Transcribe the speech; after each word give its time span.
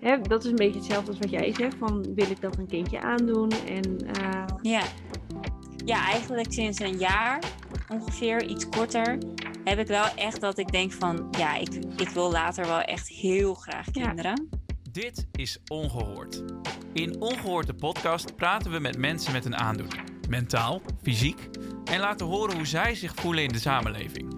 hè, 0.00 0.20
dat 0.20 0.44
is 0.44 0.50
een 0.50 0.56
beetje 0.56 0.78
hetzelfde 0.78 1.10
als 1.10 1.18
wat 1.18 1.30
jij 1.30 1.54
zegt. 1.54 1.76
Van 1.78 2.14
wil 2.14 2.30
ik 2.30 2.40
dat 2.40 2.58
een 2.58 2.66
kindje 2.66 3.00
aandoen? 3.00 3.50
En, 3.50 4.08
uh... 4.20 4.44
ja. 4.62 4.82
ja, 5.84 6.04
eigenlijk 6.04 6.52
sinds 6.52 6.80
een 6.80 6.98
jaar 6.98 7.42
ongeveer, 7.88 8.44
iets 8.44 8.68
korter, 8.68 9.18
heb 9.64 9.78
ik 9.78 9.86
wel 9.86 10.04
echt 10.04 10.40
dat 10.40 10.58
ik 10.58 10.72
denk 10.72 10.92
van 10.92 11.28
ja, 11.38 11.56
ik, 11.56 11.74
ik 11.96 12.08
wil 12.08 12.30
later 12.30 12.66
wel 12.66 12.80
echt 12.80 13.08
heel 13.08 13.54
graag 13.54 13.90
kinderen. 13.90 14.48
Dit 14.92 15.26
is 15.32 15.58
Ongehoord. 15.66 16.42
In 16.92 17.20
Ongehoord 17.20 17.66
de 17.66 17.74
podcast 17.74 18.36
praten 18.36 18.70
we 18.70 18.78
met 18.78 18.98
mensen 18.98 19.32
met 19.32 19.44
een 19.44 19.56
aandoening, 19.56 20.02
mentaal, 20.28 20.82
fysiek, 21.02 21.48
en 21.84 22.00
laten 22.00 22.26
horen 22.26 22.56
hoe 22.56 22.66
zij 22.66 22.94
zich 22.94 23.14
voelen 23.14 23.42
in 23.42 23.48
de 23.48 23.58
samenleving. 23.58 24.34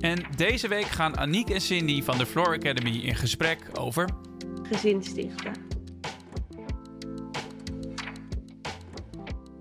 En 0.00 0.24
deze 0.36 0.68
week 0.68 0.86
gaan 0.86 1.16
Aniek 1.16 1.50
en 1.50 1.60
Cindy 1.60 2.02
van 2.02 2.18
de 2.18 2.26
Floor 2.26 2.54
Academy 2.54 2.96
in 2.96 3.14
gesprek 3.14 3.58
over 3.72 4.08
gezin 4.66 5.02
stichten. 5.02 5.52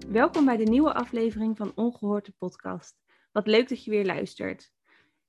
Welkom 0.08 0.46
bij 0.46 0.58
de 0.58 0.64
nieuwe 0.64 0.94
aflevering 0.94 1.58
van 1.58 1.72
Ongehoord 1.76 2.26
de 2.26 2.34
podcast. 2.38 2.96
Wat 3.32 3.48
leuk 3.48 3.70
dat 3.70 3.84
je 3.84 3.92
weer 3.92 4.06
luistert. 4.06 4.72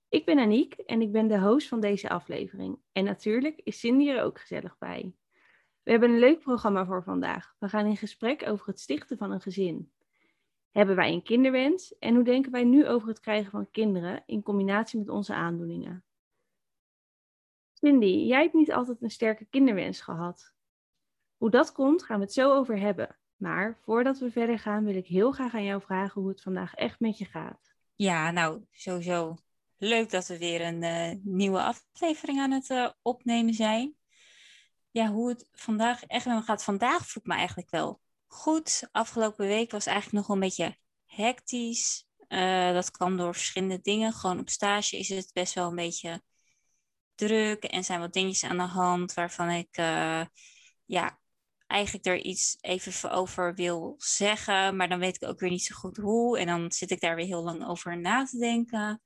Ik 0.09 0.25
ben 0.25 0.39
Aniek 0.39 0.75
en 0.75 1.01
ik 1.01 1.13
ben 1.13 1.29
de 1.29 1.41
host 1.41 1.69
van 1.69 1.81
deze 1.81 2.09
aflevering. 2.09 2.79
En 2.93 3.05
natuurlijk 3.05 3.61
is 3.65 3.81
Cindy 3.81 4.09
er 4.09 4.23
ook 4.23 4.41
gezellig 4.41 4.79
bij. 4.79 5.13
We 5.83 5.91
hebben 5.91 6.11
een 6.11 6.19
leuk 6.19 6.41
programma 6.41 6.87
voor 6.87 7.03
vandaag. 7.03 7.55
We 7.59 7.69
gaan 7.69 7.87
in 7.87 7.97
gesprek 7.97 8.49
over 8.49 8.67
het 8.67 8.81
stichten 8.81 9.19
van 9.19 9.31
een 9.31 9.41
gezin. 9.41 9.91
Hebben 10.71 10.97
wij 10.97 11.13
een 11.13 11.23
kinderwens 11.23 11.99
en 11.99 12.15
hoe 12.15 12.25
denken 12.25 12.53
wij 12.53 12.65
nu 12.65 12.87
over 12.87 13.09
het 13.09 13.21
krijgen 13.21 13.51
van 13.51 13.71
kinderen 13.71 14.23
in 14.27 14.43
combinatie 14.43 14.99
met 14.99 15.09
onze 15.09 15.35
aandoeningen? 15.35 16.05
Cindy, 17.85 18.27
jij 18.27 18.43
hebt 18.43 18.55
niet 18.55 18.73
altijd 18.73 19.03
een 19.03 19.11
sterke 19.11 19.47
kinderwens 19.51 20.01
gehad. 20.01 20.53
Hoe 21.37 21.51
dat 21.51 21.73
komt, 21.73 22.03
gaan 22.03 22.19
we 22.19 22.25
het 22.25 22.33
zo 22.33 22.53
over 22.53 22.79
hebben. 22.79 23.17
Maar 23.37 23.79
voordat 23.83 24.19
we 24.19 24.31
verder 24.31 24.59
gaan, 24.59 24.85
wil 24.85 24.95
ik 24.95 25.07
heel 25.07 25.33
graag 25.33 25.55
aan 25.55 25.65
jou 25.65 25.83
vragen 25.83 26.21
hoe 26.21 26.31
het 26.31 26.43
vandaag 26.43 26.75
echt 26.75 27.01
met 27.01 27.19
je 27.19 27.25
gaat. 27.25 27.75
Ja, 27.95 28.31
nou, 28.31 28.65
sowieso 28.71 29.37
leuk 29.77 30.11
dat 30.11 30.27
we 30.27 30.39
weer 30.39 30.61
een 30.61 30.83
uh, 30.83 31.11
nieuwe 31.23 31.63
aflevering 31.63 32.41
aan 32.41 32.51
het 32.51 32.71
uh, 32.71 32.91
opnemen 33.03 33.55
zijn. 33.55 33.95
Ja, 34.91 35.09
hoe 35.09 35.29
het 35.29 35.49
vandaag 35.53 36.05
echt 36.05 36.27
met 36.27 36.35
me 36.35 36.43
gaat. 36.43 36.65
Vandaag 36.65 37.07
voelt 37.07 37.27
me 37.27 37.35
eigenlijk 37.35 37.71
wel 37.71 38.01
goed. 38.27 38.89
Afgelopen 38.93 39.47
week 39.47 39.71
was 39.71 39.87
eigenlijk 39.87 40.17
nog 40.27 40.37
een 40.37 40.43
beetje 40.43 40.77
hectisch. 41.07 42.09
Uh, 42.29 42.73
dat 42.73 42.91
kwam 42.91 43.17
door 43.17 43.35
verschillende 43.35 43.81
dingen. 43.81 44.13
Gewoon 44.13 44.39
op 44.39 44.49
stage 44.49 44.99
is 44.99 45.09
het 45.09 45.31
best 45.33 45.55
wel 45.55 45.69
een 45.69 45.75
beetje 45.75 46.23
druk 47.15 47.65
en 47.65 47.85
zijn 47.85 48.01
wat 48.01 48.13
dingetjes 48.13 48.51
aan 48.51 48.57
de 48.57 48.63
hand 48.63 49.15
waarvan 49.15 49.51
ik 49.51 49.79
uh, 49.79 50.25
ja, 50.85 51.19
eigenlijk 51.67 52.07
er 52.07 52.19
iets 52.19 52.57
even 52.61 53.11
over 53.11 53.55
wil 53.55 53.95
zeggen, 53.99 54.77
maar 54.77 54.89
dan 54.89 54.99
weet 54.99 55.17
ik 55.17 55.29
ook 55.29 55.41
weer 55.41 55.51
niet 55.51 55.65
zo 55.65 55.75
goed 55.75 55.97
hoe. 55.97 56.39
En 56.39 56.47
dan 56.47 56.73
zit 56.73 56.91
ik 56.91 57.01
daar 57.01 57.17
weer 57.17 57.27
heel 57.27 57.43
lang 57.43 57.67
over 57.67 57.99
na 57.99 58.25
te 58.25 58.39
denken. 58.39 59.03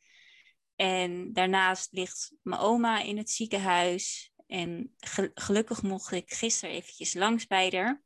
En 0.77 1.33
daarnaast 1.33 1.93
ligt 1.93 2.33
mijn 2.43 2.61
oma 2.61 3.01
in 3.01 3.17
het 3.17 3.31
ziekenhuis. 3.31 4.33
En 4.47 4.95
gelukkig 5.35 5.83
mocht 5.83 6.13
ik 6.13 6.33
gisteren 6.33 6.75
eventjes 6.75 7.15
langs 7.15 7.47
bij 7.47 7.71
haar. 7.71 8.03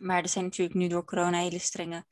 Maar 0.00 0.22
er 0.22 0.28
zijn 0.28 0.44
natuurlijk 0.44 0.78
nu 0.78 0.88
door 0.88 1.04
corona 1.04 1.38
hele 1.38 1.58
strenge 1.58 2.04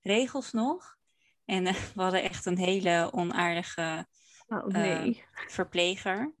regels 0.00 0.52
nog. 0.52 0.96
En 1.44 1.66
uh, 1.66 1.74
we 1.94 2.02
hadden 2.02 2.22
echt 2.22 2.46
een 2.46 2.58
hele 2.58 3.12
onaardige 3.12 4.06
Oh, 4.52 4.66
nee. 4.66 5.08
uh, 5.08 5.22
verpleger. 5.48 6.34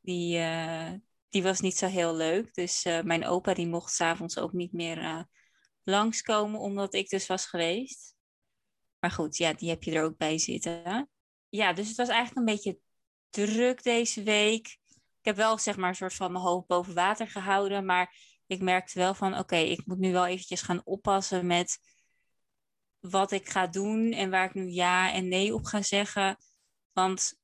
Die, 0.00 0.38
uh, 0.38 0.92
die 1.28 1.42
was 1.42 1.60
niet 1.60 1.76
zo 1.76 1.86
heel 1.86 2.14
leuk. 2.14 2.54
Dus 2.54 2.84
uh, 2.84 3.02
mijn 3.02 3.26
opa 3.26 3.54
die 3.54 3.66
mocht 3.66 3.92
s'avonds 3.92 4.38
ook 4.38 4.52
niet 4.52 4.72
meer 4.72 5.26
langskomen, 5.82 6.60
omdat 6.60 6.94
ik 6.94 7.08
dus 7.08 7.26
was 7.26 7.46
geweest. 7.46 8.16
Maar 8.98 9.10
goed, 9.10 9.36
ja, 9.36 9.52
die 9.52 9.68
heb 9.68 9.82
je 9.82 9.92
er 9.92 10.04
ook 10.04 10.16
bij 10.16 10.38
zitten. 10.38 11.10
Ja, 11.48 11.72
dus 11.72 11.88
het 11.88 11.96
was 11.96 12.08
eigenlijk 12.08 12.38
een 12.38 12.54
beetje 12.54 12.78
druk 13.30 13.82
deze 13.82 14.22
week. 14.22 14.66
Ik 15.18 15.24
heb 15.32 15.36
wel 15.36 15.58
zeg 15.58 15.76
maar 15.76 15.88
een 15.88 15.94
soort 15.94 16.14
van 16.14 16.32
mijn 16.32 16.44
hoofd 16.44 16.66
boven 16.66 16.94
water 16.94 17.28
gehouden. 17.28 17.84
Maar 17.84 18.14
ik 18.46 18.62
merkte 18.62 18.98
wel 18.98 19.14
van, 19.14 19.38
oké, 19.38 19.56
ik 19.56 19.86
moet 19.86 19.98
nu 19.98 20.12
wel 20.12 20.26
eventjes 20.26 20.62
gaan 20.62 20.84
oppassen 20.84 21.46
met 21.46 21.78
wat 23.00 23.32
ik 23.32 23.48
ga 23.48 23.66
doen 23.66 24.12
en 24.12 24.30
waar 24.30 24.44
ik 24.44 24.54
nu 24.54 24.68
ja 24.68 25.12
en 25.12 25.28
nee 25.28 25.54
op 25.54 25.64
ga 25.64 25.82
zeggen. 25.82 26.36
Want 26.92 27.38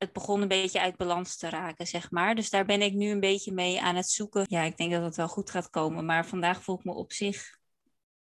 het 0.00 0.12
begon 0.12 0.42
een 0.42 0.48
beetje 0.48 0.80
uit 0.80 0.96
balans 0.96 1.36
te 1.36 1.48
raken, 1.48 1.86
zeg 1.86 2.10
maar. 2.10 2.34
Dus 2.34 2.50
daar 2.50 2.64
ben 2.64 2.82
ik 2.82 2.92
nu 2.92 3.10
een 3.10 3.20
beetje 3.20 3.52
mee 3.52 3.80
aan 3.80 3.96
het 3.96 4.08
zoeken. 4.08 4.46
Ja, 4.48 4.62
ik 4.62 4.76
denk 4.76 4.92
dat 4.92 5.02
het 5.02 5.16
wel 5.16 5.28
goed 5.28 5.50
gaat 5.50 5.70
komen. 5.70 6.04
Maar 6.04 6.26
vandaag 6.26 6.62
voel 6.62 6.78
ik 6.78 6.84
me 6.84 6.92
op 6.92 7.12
zich 7.12 7.58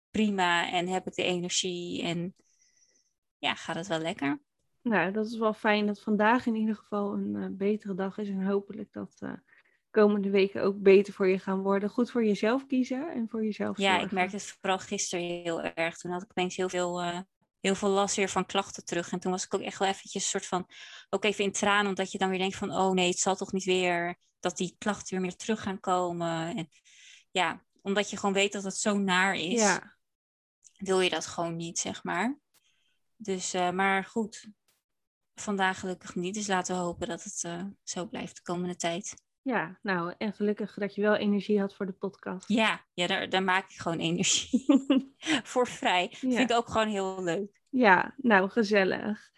prima 0.09 0.71
en 0.71 0.88
heb 0.88 1.07
ik 1.07 1.13
de 1.13 1.23
energie 1.23 2.03
en 2.03 2.35
ja, 3.38 3.55
gaat 3.55 3.75
het 3.75 3.88
wel 3.88 3.99
lekker. 3.99 4.41
Nou, 4.81 5.11
dat 5.11 5.25
is 5.25 5.38
wel 5.38 5.53
fijn 5.53 5.85
dat 5.85 6.01
vandaag 6.01 6.45
in 6.45 6.55
ieder 6.55 6.75
geval 6.75 7.13
een 7.13 7.35
uh, 7.35 7.47
betere 7.51 7.94
dag 7.94 8.17
is. 8.17 8.29
En 8.29 8.45
hopelijk 8.45 8.91
dat 8.91 9.15
uh, 9.23 9.33
komende 9.89 10.29
weken 10.29 10.63
ook 10.63 10.81
beter 10.81 11.13
voor 11.13 11.27
je 11.27 11.39
gaan 11.39 11.61
worden. 11.61 11.89
Goed 11.89 12.11
voor 12.11 12.25
jezelf 12.25 12.65
kiezen 12.65 13.11
en 13.13 13.29
voor 13.29 13.44
jezelf 13.44 13.77
Ja, 13.77 13.89
zorgen. 13.89 14.05
ik 14.05 14.11
merkte 14.11 14.35
het 14.35 14.45
vooral 14.45 14.79
gisteren 14.79 15.25
heel 15.25 15.61
erg. 15.61 15.97
Toen 15.97 16.11
had 16.11 16.21
ik 16.21 16.29
opeens 16.29 16.55
heel 16.55 16.69
veel 16.69 17.03
uh, 17.03 17.19
heel 17.67 17.75
veel 17.75 17.89
last 17.89 18.16
weer 18.16 18.29
van 18.29 18.45
klachten 18.45 18.85
terug. 18.85 19.11
En 19.11 19.19
toen 19.19 19.31
was 19.31 19.45
ik 19.45 19.53
ook 19.53 19.61
echt 19.61 19.79
wel 19.79 19.88
eventjes 19.88 20.23
een 20.23 20.29
soort 20.29 20.45
van, 20.45 20.69
ook 21.09 21.23
even 21.23 21.44
in 21.44 21.51
tranen, 21.51 21.88
omdat 21.88 22.11
je 22.11 22.17
dan 22.17 22.29
weer 22.29 22.39
denkt 22.39 22.55
van, 22.55 22.72
oh 22.72 22.94
nee, 22.94 23.09
het 23.09 23.19
zal 23.19 23.35
toch 23.35 23.51
niet 23.51 23.63
weer, 23.63 24.17
dat 24.39 24.57
die 24.57 24.75
klachten 24.78 25.13
weer 25.13 25.22
meer 25.22 25.35
terug 25.35 25.61
gaan 25.61 25.79
komen. 25.79 26.56
En 26.56 26.69
ja, 27.31 27.66
omdat 27.81 28.09
je 28.09 28.17
gewoon 28.17 28.33
weet 28.33 28.51
dat 28.51 28.63
het 28.63 28.77
zo 28.77 28.97
naar 28.97 29.35
is, 29.35 29.59
ja. 29.59 29.97
wil 30.77 31.00
je 31.01 31.09
dat 31.09 31.25
gewoon 31.25 31.56
niet, 31.56 31.79
zeg 31.79 32.03
maar. 32.03 32.39
Dus, 33.16 33.53
uh, 33.53 33.72
maar 33.72 34.03
goed, 34.03 34.47
vandaag 35.35 35.79
gelukkig 35.79 36.16
niet. 36.16 36.33
Dus 36.33 36.47
laten 36.47 36.75
we 36.75 36.81
hopen 36.81 37.07
dat 37.07 37.23
het 37.23 37.44
uh, 37.45 37.63
zo 37.83 38.06
blijft 38.06 38.35
de 38.35 38.41
komende 38.41 38.75
tijd. 38.75 39.13
Ja, 39.47 39.78
nou, 39.81 40.13
en 40.18 40.34
gelukkig 40.34 40.74
dat 40.74 40.96
je 40.96 41.02
wel 41.02 41.16
energie 41.16 41.59
had 41.59 41.75
voor 41.75 41.85
de 41.85 41.91
podcast. 41.91 42.47
Ja, 42.47 42.81
ja 42.94 43.08
daar, 43.08 43.30
daar 43.30 43.44
maak 43.44 43.69
ik 43.69 43.75
gewoon 43.75 44.00
energie 44.00 44.66
voor 45.52 45.68
vrij. 45.68 46.08
Ja. 46.09 46.18
Vind 46.18 46.50
ik 46.50 46.56
ook 46.56 46.68
gewoon 46.68 46.88
heel 46.88 47.24
leuk. 47.24 47.62
Ja, 47.69 48.13
nou, 48.18 48.50
gezellig. 48.50 49.31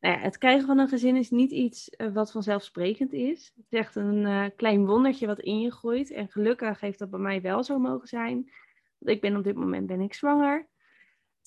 Nou 0.00 0.14
ja, 0.14 0.20
het 0.20 0.38
krijgen 0.38 0.66
van 0.66 0.78
een 0.78 0.88
gezin 0.88 1.16
is 1.16 1.30
niet 1.30 1.50
iets 1.50 1.90
uh, 1.96 2.12
wat 2.12 2.32
vanzelfsprekend 2.32 3.12
is. 3.12 3.52
Het 3.56 3.64
is 3.70 3.78
echt 3.78 3.96
een 3.96 4.22
uh, 4.26 4.44
klein 4.56 4.86
wondertje 4.86 5.26
wat 5.26 5.40
in 5.40 5.60
je 5.60 5.70
groeit. 5.70 6.10
En 6.10 6.28
gelukkig 6.28 6.80
heeft 6.80 6.98
dat 6.98 7.10
bij 7.10 7.20
mij 7.20 7.40
wel 7.40 7.64
zo 7.64 7.78
mogen 7.78 8.08
zijn. 8.08 8.50
Want 8.98 9.16
ik 9.16 9.20
ben 9.20 9.36
op 9.36 9.44
dit 9.44 9.56
moment 9.56 9.86
ben 9.86 10.00
ik 10.00 10.14
zwanger. 10.14 10.68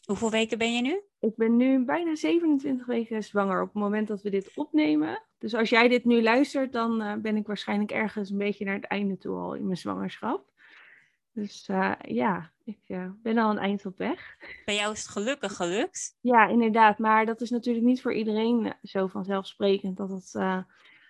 Hoeveel 0.06 0.32
weken 0.32 0.58
ben 0.58 0.76
je 0.76 0.82
nu? 0.82 1.02
Ik 1.20 1.36
ben 1.36 1.56
nu 1.56 1.86
bijna 1.86 2.16
27 2.16 2.86
weken 2.86 3.24
zwanger 3.24 3.62
op 3.62 3.68
het 3.68 3.82
moment 3.82 4.08
dat 4.08 4.22
we 4.22 4.30
dit 4.30 4.52
opnemen. 4.56 5.27
Dus 5.38 5.54
als 5.54 5.70
jij 5.70 5.88
dit 5.88 6.06
nu 6.06 6.22
luistert, 6.22 6.72
dan 6.72 7.02
uh, 7.02 7.14
ben 7.14 7.36
ik 7.36 7.48
waarschijnlijk 7.48 7.92
ergens 7.92 8.30
een 8.30 8.38
beetje 8.38 8.66
naar 8.66 8.76
het 8.76 8.86
einde 8.86 9.18
toe 9.18 9.38
al 9.38 9.54
in 9.54 9.66
mijn 9.66 9.78
zwangerschap. 9.78 10.46
Dus 11.32 11.68
uh, 11.68 11.94
ja, 12.02 12.52
ik 12.64 12.80
uh, 12.88 13.10
ben 13.24 13.38
al 13.38 13.50
een 13.50 13.58
eind 13.58 13.86
op 13.86 13.98
weg. 13.98 14.38
Bij 14.66 14.76
jou 14.76 14.92
is 14.92 15.02
het 15.02 15.12
gelukkig 15.12 15.56
gelukt? 15.56 16.18
Ja, 16.22 16.48
inderdaad. 16.48 16.98
Maar 16.98 17.26
dat 17.26 17.42
is 17.42 17.50
natuurlijk 17.50 17.86
niet 17.86 18.02
voor 18.02 18.14
iedereen 18.14 18.74
zo 18.84 19.08
vanzelfsprekend 19.08 19.98
dat 19.98 20.10
het 20.10 20.36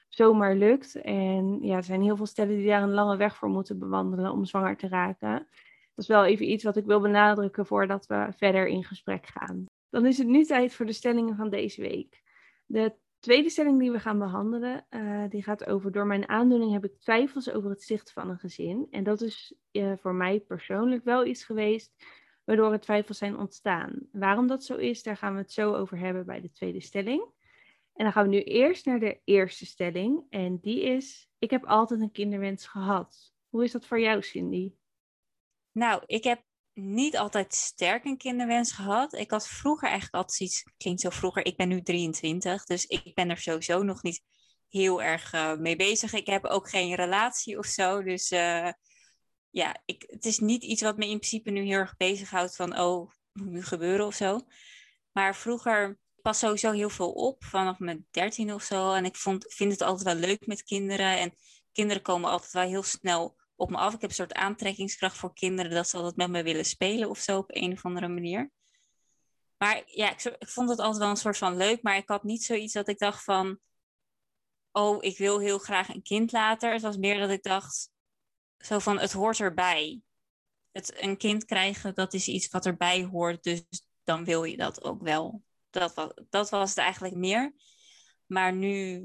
zomaar 0.09 0.55
lukt. 0.55 0.95
En 0.95 1.59
ja, 1.61 1.75
er 1.75 1.83
zijn 1.83 2.01
heel 2.01 2.15
veel 2.15 2.25
stellen 2.25 2.57
die 2.57 2.67
daar 2.67 2.83
een 2.83 2.93
lange 2.93 3.17
weg 3.17 3.35
voor 3.35 3.49
moeten 3.49 3.79
bewandelen 3.79 4.31
om 4.31 4.45
zwanger 4.45 4.77
te 4.77 4.87
raken. 4.87 5.47
Dat 5.95 6.05
is 6.05 6.07
wel 6.07 6.25
even 6.25 6.51
iets 6.51 6.63
wat 6.63 6.77
ik 6.77 6.85
wil 6.85 6.99
benadrukken 6.99 7.65
voordat 7.65 8.05
we 8.05 8.27
verder 8.37 8.67
in 8.67 8.83
gesprek 8.83 9.25
gaan. 9.25 9.65
Dan 9.89 10.05
is 10.05 10.17
het 10.17 10.27
nu 10.27 10.43
tijd 10.43 10.73
voor 10.73 10.85
de 10.85 10.93
stellingen 10.93 11.35
van 11.35 11.49
deze 11.49 11.81
week. 11.81 12.21
De 12.65 12.93
tweede 13.19 13.49
stelling 13.49 13.79
die 13.79 13.91
we 13.91 13.99
gaan 13.99 14.19
behandelen, 14.19 14.85
uh, 14.89 15.23
die 15.29 15.43
gaat 15.43 15.65
over 15.65 15.91
door 15.91 16.05
mijn 16.05 16.29
aandoening 16.29 16.71
heb 16.71 16.85
ik 16.85 16.99
twijfels 16.99 17.49
over 17.49 17.69
het 17.69 17.81
stichten 17.81 18.13
van 18.13 18.29
een 18.29 18.37
gezin. 18.37 18.87
En 18.91 19.03
dat 19.03 19.21
is 19.21 19.55
uh, 19.71 19.93
voor 19.97 20.13
mij 20.13 20.39
persoonlijk 20.39 21.03
wel 21.03 21.25
iets 21.25 21.43
geweest 21.43 21.93
waardoor 22.43 22.71
er 22.71 22.79
twijfels 22.79 23.17
zijn 23.17 23.37
ontstaan. 23.37 24.07
Waarom 24.11 24.47
dat 24.47 24.63
zo 24.63 24.75
is, 24.75 25.03
daar 25.03 25.17
gaan 25.17 25.33
we 25.33 25.39
het 25.39 25.51
zo 25.51 25.73
over 25.73 25.97
hebben 25.97 26.25
bij 26.25 26.41
de 26.41 26.51
tweede 26.51 26.81
stelling. 26.81 27.21
En 27.93 28.03
dan 28.03 28.11
gaan 28.11 28.23
we 28.23 28.29
nu 28.29 28.41
eerst 28.41 28.85
naar 28.85 28.99
de 28.99 29.19
eerste 29.23 29.65
stelling. 29.65 30.23
En 30.29 30.59
die 30.59 30.81
is, 30.81 31.29
ik 31.39 31.49
heb 31.49 31.65
altijd 31.65 32.01
een 32.01 32.11
kinderwens 32.11 32.67
gehad. 32.67 33.33
Hoe 33.49 33.63
is 33.63 33.71
dat 33.71 33.85
voor 33.85 33.99
jou, 33.99 34.21
Cindy? 34.21 34.73
Nou, 35.71 36.03
ik 36.05 36.23
heb 36.23 36.43
niet 36.77 37.17
altijd 37.17 37.53
sterk 37.53 38.05
een 38.05 38.17
kinderwens 38.17 38.71
gehad. 38.71 39.13
Ik 39.13 39.31
had 39.31 39.47
vroeger 39.47 39.87
eigenlijk 39.87 40.15
altijd 40.15 40.39
iets, 40.39 40.63
klinkt 40.77 41.01
zo 41.01 41.09
vroeger, 41.09 41.45
ik 41.45 41.57
ben 41.57 41.67
nu 41.67 41.81
23, 41.81 42.65
dus 42.65 42.85
ik 42.85 43.13
ben 43.13 43.29
er 43.29 43.37
sowieso 43.37 43.83
nog 43.83 44.03
niet 44.03 44.23
heel 44.69 45.01
erg 45.01 45.33
uh, 45.33 45.55
mee 45.55 45.75
bezig. 45.75 46.13
Ik 46.13 46.27
heb 46.27 46.45
ook 46.45 46.69
geen 46.69 46.95
relatie 46.95 47.57
of 47.57 47.65
zo, 47.65 48.03
dus 48.03 48.31
uh, 48.31 48.69
ja, 49.49 49.81
ik, 49.85 50.03
het 50.07 50.25
is 50.25 50.39
niet 50.39 50.63
iets 50.63 50.81
wat 50.81 50.97
me 50.97 51.07
in 51.07 51.19
principe 51.19 51.51
nu 51.51 51.61
heel 51.61 51.77
erg 51.77 51.97
bezighoudt 51.97 52.55
van, 52.55 52.79
oh, 52.79 53.11
moet 53.33 53.51
nu 53.51 53.63
gebeuren 53.63 54.05
of 54.05 54.15
zo. 54.15 54.39
Maar 55.11 55.35
vroeger 55.35 55.99
pas 56.21 56.39
sowieso 56.39 56.71
heel 56.71 56.89
veel 56.89 57.11
op, 57.11 57.43
vanaf 57.43 57.79
mijn 57.79 58.07
dertien 58.11 58.53
of 58.53 58.63
zo. 58.63 58.93
En 58.93 59.05
ik 59.05 59.15
vond, 59.15 59.45
vind 59.53 59.71
het 59.71 59.81
altijd 59.81 60.03
wel 60.03 60.27
leuk 60.27 60.47
met 60.47 60.63
kinderen. 60.63 61.17
En 61.17 61.33
kinderen 61.71 62.01
komen 62.01 62.29
altijd 62.29 62.51
wel 62.51 62.67
heel 62.67 62.83
snel 62.83 63.35
op 63.57 63.69
me 63.69 63.77
af. 63.77 63.93
Ik 63.93 64.01
heb 64.01 64.09
een 64.09 64.15
soort 64.15 64.33
aantrekkingskracht 64.33 65.17
voor 65.17 65.33
kinderen 65.33 65.71
dat 65.71 65.89
ze 65.89 65.97
altijd 65.97 66.15
met 66.15 66.29
me 66.29 66.43
willen 66.43 66.65
spelen 66.65 67.09
of 67.09 67.19
zo 67.19 67.37
op 67.37 67.55
een 67.55 67.71
of 67.71 67.85
andere 67.85 68.07
manier. 68.07 68.51
Maar 69.57 69.83
ja, 69.85 70.11
ik, 70.11 70.23
ik 70.23 70.49
vond 70.49 70.69
het 70.69 70.79
altijd 70.79 70.97
wel 70.97 71.09
een 71.09 71.15
soort 71.15 71.37
van 71.37 71.57
leuk, 71.57 71.81
maar 71.81 71.97
ik 71.97 72.09
had 72.09 72.23
niet 72.23 72.43
zoiets 72.43 72.73
dat 72.73 72.87
ik 72.87 72.97
dacht 72.97 73.23
van, 73.23 73.59
oh, 74.71 75.03
ik 75.03 75.17
wil 75.17 75.39
heel 75.39 75.57
graag 75.57 75.89
een 75.89 76.01
kind 76.01 76.31
later. 76.31 76.71
Het 76.71 76.81
was 76.81 76.97
meer 76.97 77.19
dat 77.19 77.29
ik 77.29 77.43
dacht, 77.43 77.89
zo 78.57 78.79
van, 78.79 78.99
het 78.99 79.11
hoort 79.11 79.39
erbij. 79.39 80.01
Het, 80.71 81.01
een 81.01 81.17
kind 81.17 81.45
krijgen, 81.45 81.95
dat 81.95 82.13
is 82.13 82.27
iets 82.27 82.47
wat 82.47 82.65
erbij 82.65 83.03
hoort, 83.03 83.43
dus 83.43 83.63
dan 84.03 84.25
wil 84.25 84.43
je 84.43 84.57
dat 84.57 84.83
ook 84.83 85.01
wel. 85.01 85.43
Dat 85.69 85.93
was, 85.93 86.13
dat 86.29 86.49
was 86.49 86.69
het 86.69 86.77
eigenlijk 86.77 87.15
meer. 87.15 87.53
Maar 88.25 88.53
nu 88.53 89.03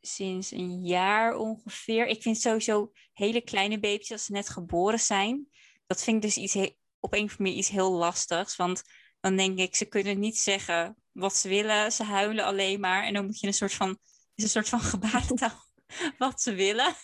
sinds 0.00 0.50
een 0.50 0.84
jaar 0.84 1.36
ongeveer. 1.36 2.06
Ik 2.06 2.22
vind 2.22 2.40
sowieso 2.40 2.92
hele 3.12 3.40
kleine 3.40 3.80
baby's 3.80 4.12
als 4.12 4.24
ze 4.24 4.32
net 4.32 4.48
geboren 4.48 5.00
zijn. 5.00 5.48
Dat 5.86 6.02
vind 6.02 6.16
ik 6.16 6.22
dus 6.22 6.36
iets 6.36 6.56
op 7.00 7.12
een 7.12 7.24
of 7.24 7.30
andere 7.30 7.42
manier 7.42 7.58
iets 7.58 7.68
heel 7.68 7.92
lastigs. 7.92 8.56
Want 8.56 8.82
dan 9.20 9.36
denk 9.36 9.58
ik, 9.58 9.76
ze 9.76 9.84
kunnen 9.84 10.18
niet 10.18 10.38
zeggen 10.38 10.96
wat 11.12 11.36
ze 11.36 11.48
willen. 11.48 11.92
Ze 11.92 12.04
huilen 12.04 12.44
alleen 12.44 12.80
maar. 12.80 13.04
En 13.04 13.14
dan 13.14 13.24
moet 13.24 13.40
je 13.40 13.46
een 13.46 13.54
soort 13.54 13.74
van, 13.74 13.98
is 14.34 14.44
een 14.44 14.50
soort 14.50 14.68
van 14.68 14.80
gebarentaal 14.92 15.64
wat 16.18 16.42
ze 16.42 16.54
willen. 16.54 16.94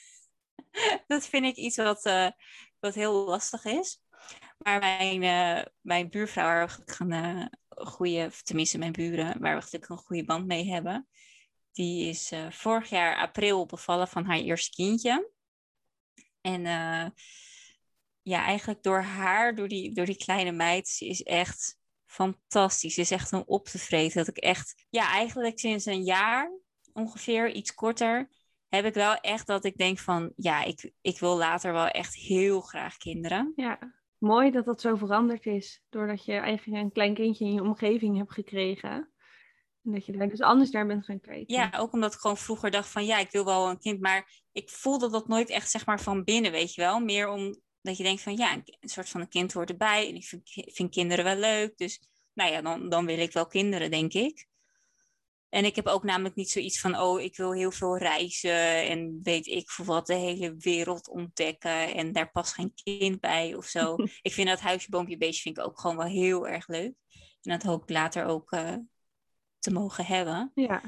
dat 1.06 1.26
vind 1.26 1.44
ik 1.44 1.56
iets 1.56 1.76
wat, 1.76 2.06
uh, 2.06 2.28
wat 2.80 2.94
heel 2.94 3.24
lastig 3.24 3.64
is. 3.64 4.02
Maar 4.58 4.78
mijn, 4.78 5.22
uh, 5.22 5.64
mijn 5.80 6.10
buurvrouw, 6.10 6.44
waar 6.44 6.84
we 6.98 7.50
goede, 7.68 8.30
tenminste 8.42 8.78
mijn 8.78 8.92
buren, 8.92 9.26
waar 9.26 9.54
we 9.54 9.60
natuurlijk 9.60 9.88
een 9.88 9.96
goede 9.96 10.24
band 10.24 10.46
mee 10.46 10.70
hebben, 10.70 11.08
die 11.74 12.08
is 12.08 12.32
uh, 12.32 12.50
vorig 12.50 12.88
jaar 12.88 13.16
april 13.16 13.66
bevallen 13.66 14.08
van 14.08 14.24
haar 14.24 14.38
eerste 14.38 14.70
kindje. 14.70 15.30
En 16.40 16.60
uh, 16.60 17.06
ja, 18.22 18.44
eigenlijk 18.44 18.82
door 18.82 19.02
haar, 19.02 19.54
door 19.54 19.68
die, 19.68 19.94
door 19.94 20.06
die 20.06 20.16
kleine 20.16 20.52
meid, 20.52 20.96
is 20.98 21.22
echt 21.22 21.78
fantastisch. 22.06 22.94
Ze 22.94 23.00
is 23.00 23.10
echt 23.10 23.32
om 23.32 23.42
op 23.46 23.66
te 23.66 23.78
vreten. 23.78 24.16
Dat 24.16 24.36
ik 24.36 24.42
echt, 24.42 24.86
ja, 24.90 25.10
eigenlijk 25.10 25.58
sinds 25.58 25.86
een 25.86 26.04
jaar 26.04 26.52
ongeveer, 26.92 27.52
iets 27.52 27.74
korter, 27.74 28.28
heb 28.68 28.84
ik 28.84 28.94
wel 28.94 29.14
echt 29.14 29.46
dat 29.46 29.64
ik 29.64 29.76
denk 29.76 29.98
van, 29.98 30.32
ja, 30.36 30.62
ik, 30.62 30.92
ik 31.00 31.18
wil 31.18 31.36
later 31.36 31.72
wel 31.72 31.86
echt 31.86 32.14
heel 32.14 32.60
graag 32.60 32.96
kinderen. 32.96 33.52
Ja, 33.56 33.78
mooi 34.18 34.50
dat 34.50 34.64
dat 34.64 34.80
zo 34.80 34.96
veranderd 34.96 35.46
is. 35.46 35.82
Doordat 35.88 36.24
je 36.24 36.32
eigenlijk 36.32 36.82
een 36.82 36.92
klein 36.92 37.14
kindje 37.14 37.44
in 37.44 37.52
je 37.52 37.62
omgeving 37.62 38.16
hebt 38.16 38.32
gekregen. 38.32 39.13
En 39.84 39.92
dat 39.92 40.06
je 40.06 40.12
daar 40.12 40.28
dus 40.28 40.40
anders 40.40 40.70
naar 40.70 40.86
bent 40.86 41.04
gaan 41.04 41.20
kijken. 41.20 41.54
Ja, 41.54 41.72
ook 41.76 41.92
omdat 41.92 42.14
ik 42.14 42.20
gewoon 42.20 42.36
vroeger 42.36 42.70
dacht 42.70 42.88
van 42.88 43.04
ja, 43.04 43.18
ik 43.18 43.30
wil 43.30 43.44
wel 43.44 43.68
een 43.68 43.78
kind. 43.78 44.00
Maar 44.00 44.42
ik 44.52 44.70
voelde 44.70 45.10
dat 45.10 45.28
nooit 45.28 45.50
echt 45.50 45.70
zeg 45.70 45.86
maar 45.86 46.00
van 46.00 46.24
binnen, 46.24 46.50
weet 46.52 46.74
je 46.74 46.80
wel. 46.80 47.00
Meer 47.00 47.28
omdat 47.28 47.96
je 47.96 48.02
denkt 48.02 48.22
van 48.22 48.36
ja, 48.36 48.54
een, 48.54 48.88
soort 48.88 49.08
van 49.08 49.20
een 49.20 49.28
kind 49.28 49.52
hoort 49.52 49.70
erbij. 49.70 50.08
En 50.08 50.14
ik 50.14 50.24
vind, 50.24 50.42
vind, 50.72 50.90
kinderen 50.90 51.24
wel 51.24 51.36
leuk. 51.36 51.76
Dus 51.76 52.00
nou 52.32 52.52
ja, 52.52 52.62
dan, 52.62 52.88
dan 52.88 53.06
wil 53.06 53.18
ik 53.18 53.32
wel 53.32 53.46
kinderen, 53.46 53.90
denk 53.90 54.12
ik. 54.12 54.46
En 55.48 55.64
ik 55.64 55.76
heb 55.76 55.86
ook 55.86 56.04
namelijk 56.04 56.34
niet 56.34 56.50
zoiets 56.50 56.80
van, 56.80 56.98
oh, 56.98 57.20
ik 57.20 57.36
wil 57.36 57.52
heel 57.52 57.70
veel 57.70 57.98
reizen 57.98 58.88
en 58.88 59.20
weet 59.22 59.46
ik 59.46 59.70
voor 59.70 59.84
wat, 59.84 60.06
de 60.06 60.14
hele 60.14 60.54
wereld 60.58 61.08
ontdekken 61.08 61.94
en 61.94 62.12
daar 62.12 62.30
past 62.30 62.52
geen 62.52 62.74
kind 62.74 63.20
bij 63.20 63.54
of 63.54 63.66
zo. 63.66 63.96
ik 64.22 64.32
vind 64.32 64.48
dat 64.48 64.60
huisje, 64.60 64.90
boompje, 64.90 65.16
beestje 65.16 65.42
vind 65.42 65.58
ik 65.58 65.64
ook 65.64 65.80
gewoon 65.80 65.96
wel 65.96 66.06
heel 66.06 66.48
erg 66.48 66.68
leuk. 66.68 66.94
En 67.42 67.50
dat 67.50 67.62
hoop 67.62 67.82
ik 67.82 67.90
later 67.90 68.24
ook 68.24 68.52
uh, 68.52 68.76
te 69.64 69.72
mogen 69.72 70.06
hebben. 70.06 70.50
Ja. 70.54 70.80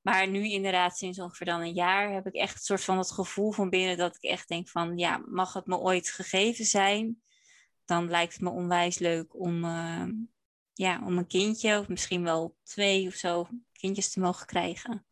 Maar 0.00 0.28
nu 0.28 0.48
inderdaad, 0.50 0.98
sinds 0.98 1.18
ongeveer 1.18 1.46
dan 1.46 1.60
een 1.60 1.74
jaar, 1.74 2.12
heb 2.12 2.26
ik 2.26 2.34
echt 2.34 2.54
een 2.54 2.60
soort 2.60 2.84
van 2.84 2.98
het 2.98 3.10
gevoel 3.10 3.52
van 3.52 3.70
binnen 3.70 3.96
dat 3.96 4.16
ik 4.16 4.30
echt 4.30 4.48
denk 4.48 4.68
van, 4.68 4.98
ja, 4.98 5.22
mag 5.26 5.52
het 5.52 5.66
me 5.66 5.78
ooit 5.78 6.10
gegeven 6.10 6.64
zijn? 6.64 7.22
Dan 7.84 8.10
lijkt 8.10 8.32
het 8.32 8.42
me 8.42 8.50
onwijs 8.50 8.98
leuk 8.98 9.40
om, 9.40 9.64
uh, 9.64 10.04
ja, 10.72 11.00
om 11.04 11.18
een 11.18 11.26
kindje, 11.26 11.78
of 11.78 11.88
misschien 11.88 12.22
wel 12.22 12.56
twee 12.62 13.06
of 13.06 13.14
zo, 13.14 13.48
kindjes 13.72 14.12
te 14.12 14.20
mogen 14.20 14.46
krijgen. 14.46 15.06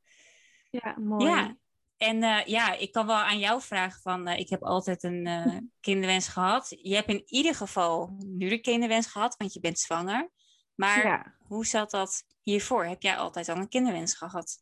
Ja, 0.71 0.97
mooi. 0.99 1.25
Ja, 1.25 1.57
en 1.97 2.23
uh, 2.23 2.45
ja, 2.45 2.73
ik 2.73 2.93
kan 2.93 3.07
wel 3.07 3.17
aan 3.17 3.39
jou 3.39 3.61
vragen 3.61 4.01
van, 4.01 4.29
uh, 4.29 4.39
ik 4.39 4.49
heb 4.49 4.63
altijd 4.63 5.03
een 5.03 5.27
uh, 5.27 5.57
kinderwens 5.81 6.29
gehad. 6.29 6.77
Je 6.83 6.95
hebt 6.95 7.09
in 7.09 7.23
ieder 7.27 7.55
geval 7.55 8.17
nu 8.19 8.49
de 8.49 8.61
kinderwens 8.61 9.07
gehad, 9.07 9.37
want 9.37 9.53
je 9.53 9.61
bent 9.61 9.79
zwanger. 9.79 10.31
Maar 10.75 11.07
ja. 11.07 11.35
hoe 11.39 11.67
zat 11.67 11.91
dat 11.91 12.25
hiervoor? 12.51 12.85
Heb 12.85 13.03
jij 13.03 13.17
altijd 13.17 13.49
al 13.49 13.57
een 13.57 13.69
kinderwens 13.69 14.15
gehad? 14.15 14.57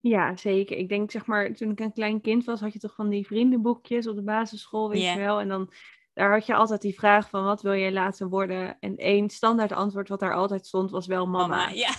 Ja, 0.00 0.36
zeker. 0.36 0.76
Ik 0.76 0.88
denk, 0.88 1.10
zeg 1.10 1.26
maar, 1.26 1.54
toen 1.54 1.70
ik 1.70 1.80
een 1.80 1.92
klein 1.92 2.20
kind 2.20 2.44
was, 2.44 2.60
had 2.60 2.72
je 2.72 2.78
toch 2.78 2.94
van 2.94 3.08
die 3.08 3.26
vriendenboekjes 3.26 4.06
op 4.06 4.16
de 4.16 4.22
basisschool, 4.22 4.88
weet 4.88 5.00
yeah. 5.00 5.14
je 5.14 5.20
wel. 5.20 5.40
En 5.40 5.48
dan, 5.48 5.72
daar 6.14 6.32
had 6.32 6.46
je 6.46 6.54
altijd 6.54 6.80
die 6.80 6.98
vraag 6.98 7.28
van, 7.28 7.44
wat 7.44 7.62
wil 7.62 7.74
jij 7.74 7.92
laten 7.92 8.28
worden? 8.28 8.76
En 8.80 8.96
één 8.96 9.30
standaard 9.30 9.72
antwoord 9.72 10.08
wat 10.08 10.20
daar 10.20 10.34
altijd 10.34 10.66
stond, 10.66 10.90
was 10.90 11.06
wel 11.06 11.26
mama. 11.26 11.46
mama 11.46 11.68
ja. 11.68 11.90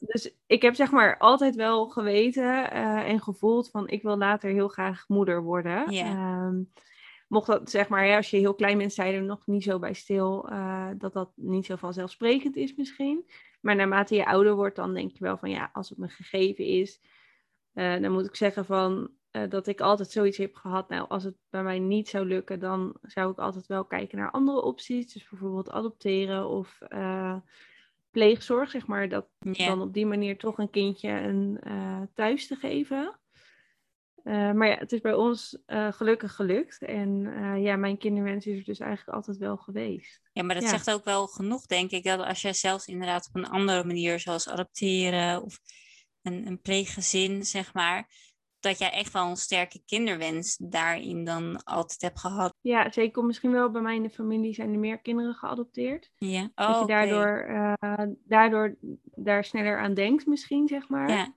Dus 0.00 0.34
ik 0.46 0.62
heb, 0.62 0.74
zeg 0.74 0.90
maar, 0.90 1.18
altijd 1.18 1.54
wel 1.54 1.88
geweten 1.88 2.44
uh, 2.44 3.08
en 3.08 3.20
gevoeld 3.20 3.70
van, 3.70 3.88
ik 3.88 4.02
wil 4.02 4.16
later 4.16 4.50
heel 4.50 4.68
graag 4.68 5.04
moeder 5.08 5.42
worden. 5.42 5.92
Yeah. 5.92 6.46
Um, 6.46 6.72
mocht 7.30 7.46
dat, 7.46 7.70
zeg 7.70 7.88
maar, 7.88 8.06
ja, 8.06 8.16
als 8.16 8.30
je 8.30 8.36
heel 8.36 8.54
klein 8.54 8.78
bent, 8.78 8.94
je 8.94 9.02
er 9.02 9.22
nog 9.22 9.46
niet 9.46 9.62
zo 9.62 9.78
bij 9.78 9.92
stil 9.92 10.48
uh, 10.50 10.88
dat 10.96 11.12
dat 11.12 11.32
niet 11.34 11.66
zo 11.66 11.76
vanzelfsprekend 11.76 12.56
is 12.56 12.74
misschien. 12.74 13.30
Maar 13.60 13.76
naarmate 13.76 14.14
je 14.14 14.26
ouder 14.26 14.54
wordt, 14.54 14.76
dan 14.76 14.94
denk 14.94 15.10
je 15.10 15.24
wel 15.24 15.36
van, 15.36 15.50
ja, 15.50 15.70
als 15.72 15.88
het 15.88 15.98
me 15.98 16.08
gegeven 16.08 16.64
is, 16.64 17.00
uh, 17.74 18.00
dan 18.00 18.12
moet 18.12 18.26
ik 18.26 18.36
zeggen 18.36 18.64
van, 18.64 19.10
uh, 19.32 19.42
dat 19.48 19.66
ik 19.66 19.80
altijd 19.80 20.10
zoiets 20.10 20.36
heb 20.36 20.54
gehad. 20.54 20.88
Nou, 20.88 21.08
als 21.08 21.24
het 21.24 21.34
bij 21.50 21.62
mij 21.62 21.78
niet 21.78 22.08
zou 22.08 22.26
lukken, 22.26 22.60
dan 22.60 22.96
zou 23.02 23.30
ik 23.30 23.38
altijd 23.38 23.66
wel 23.66 23.84
kijken 23.84 24.18
naar 24.18 24.30
andere 24.30 24.62
opties. 24.62 25.12
Dus 25.12 25.28
bijvoorbeeld 25.28 25.70
adopteren 25.70 26.48
of 26.48 26.78
pleegzorg, 28.10 28.70
zeg 28.70 28.86
maar. 28.86 29.08
Dat 29.08 29.26
yeah. 29.38 29.68
dan 29.68 29.80
op 29.80 29.94
die 29.94 30.06
manier 30.06 30.38
toch 30.38 30.58
een 30.58 30.70
kindje 30.70 31.10
een 31.10 31.60
thuis 32.14 32.46
te 32.46 32.56
geven. 32.56 33.18
Uh, 34.24 34.52
maar 34.52 34.68
ja, 34.68 34.76
het 34.76 34.92
is 34.92 35.00
bij 35.00 35.14
ons 35.14 35.58
uh, 35.66 35.92
gelukkig 35.92 36.34
gelukt. 36.34 36.82
En 36.82 37.08
uh, 37.08 37.62
ja, 37.62 37.76
mijn 37.76 37.98
kinderwens 37.98 38.46
is 38.46 38.58
er 38.58 38.64
dus 38.64 38.78
eigenlijk 38.78 39.16
altijd 39.16 39.36
wel 39.36 39.56
geweest. 39.56 40.20
Ja, 40.32 40.42
maar 40.42 40.54
dat 40.54 40.64
ja. 40.64 40.70
zegt 40.70 40.90
ook 40.90 41.04
wel 41.04 41.26
genoeg, 41.26 41.66
denk 41.66 41.90
ik. 41.90 42.04
Dat 42.04 42.20
als 42.20 42.42
jij 42.42 42.52
zelfs 42.52 42.86
inderdaad 42.86 43.28
op 43.28 43.36
een 43.36 43.48
andere 43.48 43.84
manier, 43.84 44.20
zoals 44.20 44.48
adopteren 44.48 45.42
of 45.42 45.58
een, 46.22 46.46
een 46.46 46.60
pleeggezin, 46.60 47.44
zeg 47.44 47.74
maar, 47.74 48.08
dat 48.60 48.78
jij 48.78 48.90
echt 48.90 49.12
wel 49.12 49.28
een 49.28 49.36
sterke 49.36 49.82
kinderwens 49.84 50.56
daarin 50.56 51.24
dan 51.24 51.62
altijd 51.62 52.00
hebt 52.00 52.20
gehad. 52.20 52.54
Ja, 52.60 52.90
zeker. 52.92 53.24
Misschien 53.24 53.52
wel 53.52 53.70
bij 53.70 53.82
mij 53.82 53.94
in 53.94 54.02
de 54.02 54.10
familie 54.10 54.54
zijn 54.54 54.72
er 54.72 54.78
meer 54.78 55.00
kinderen 55.00 55.34
geadopteerd. 55.34 56.10
Ja. 56.16 56.50
Oh, 56.54 56.68
oh, 56.68 56.72
dat 56.72 56.80
je 56.80 56.86
daardoor, 56.86 57.42
okay. 57.76 58.14
daardoor 58.24 58.76
daar 59.02 59.44
sneller 59.44 59.78
aan 59.78 59.94
denkt, 59.94 60.26
misschien, 60.26 60.68
zeg 60.68 60.88
maar. 60.88 61.10
Ja. 61.10 61.34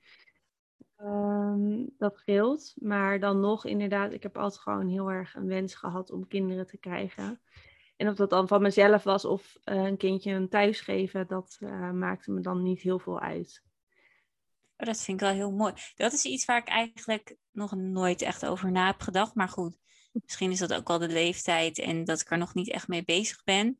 Dat 1.97 2.17
scheelt. 2.17 2.73
Maar 2.75 3.19
dan 3.19 3.39
nog, 3.39 3.65
inderdaad, 3.65 4.11
ik 4.11 4.23
heb 4.23 4.37
altijd 4.37 4.61
gewoon 4.61 4.87
heel 4.87 5.11
erg 5.11 5.35
een 5.35 5.47
wens 5.47 5.75
gehad 5.75 6.11
om 6.11 6.27
kinderen 6.27 6.67
te 6.67 6.77
krijgen. 6.77 7.41
En 7.95 8.09
of 8.09 8.15
dat 8.15 8.29
dan 8.29 8.47
van 8.47 8.61
mezelf 8.61 9.03
was 9.03 9.25
of 9.25 9.57
uh, 9.65 9.83
een 9.83 9.97
kindje 9.97 10.31
een 10.31 10.49
thuis 10.49 10.81
geven, 10.81 11.27
dat 11.27 11.57
uh, 11.59 11.91
maakte 11.91 12.31
me 12.31 12.41
dan 12.41 12.63
niet 12.63 12.81
heel 12.81 12.99
veel 12.99 13.19
uit. 13.19 13.63
Oh, 14.77 14.87
dat 14.87 15.01
vind 15.01 15.21
ik 15.21 15.27
wel 15.27 15.35
heel 15.35 15.51
mooi. 15.51 15.73
Dat 15.95 16.13
is 16.13 16.25
iets 16.25 16.45
waar 16.45 16.57
ik 16.57 16.67
eigenlijk 16.67 17.35
nog 17.51 17.75
nooit 17.75 18.21
echt 18.21 18.45
over 18.45 18.71
na 18.71 18.85
heb 18.85 19.01
gedacht. 19.01 19.35
Maar 19.35 19.49
goed, 19.49 19.77
misschien 20.11 20.51
is 20.51 20.59
dat 20.59 20.73
ook 20.73 20.87
wel 20.87 20.99
de 20.99 21.07
leeftijd 21.07 21.79
en 21.79 22.03
dat 22.03 22.21
ik 22.21 22.31
er 22.31 22.37
nog 22.37 22.53
niet 22.53 22.69
echt 22.69 22.87
mee 22.87 23.03
bezig 23.03 23.43
ben. 23.43 23.79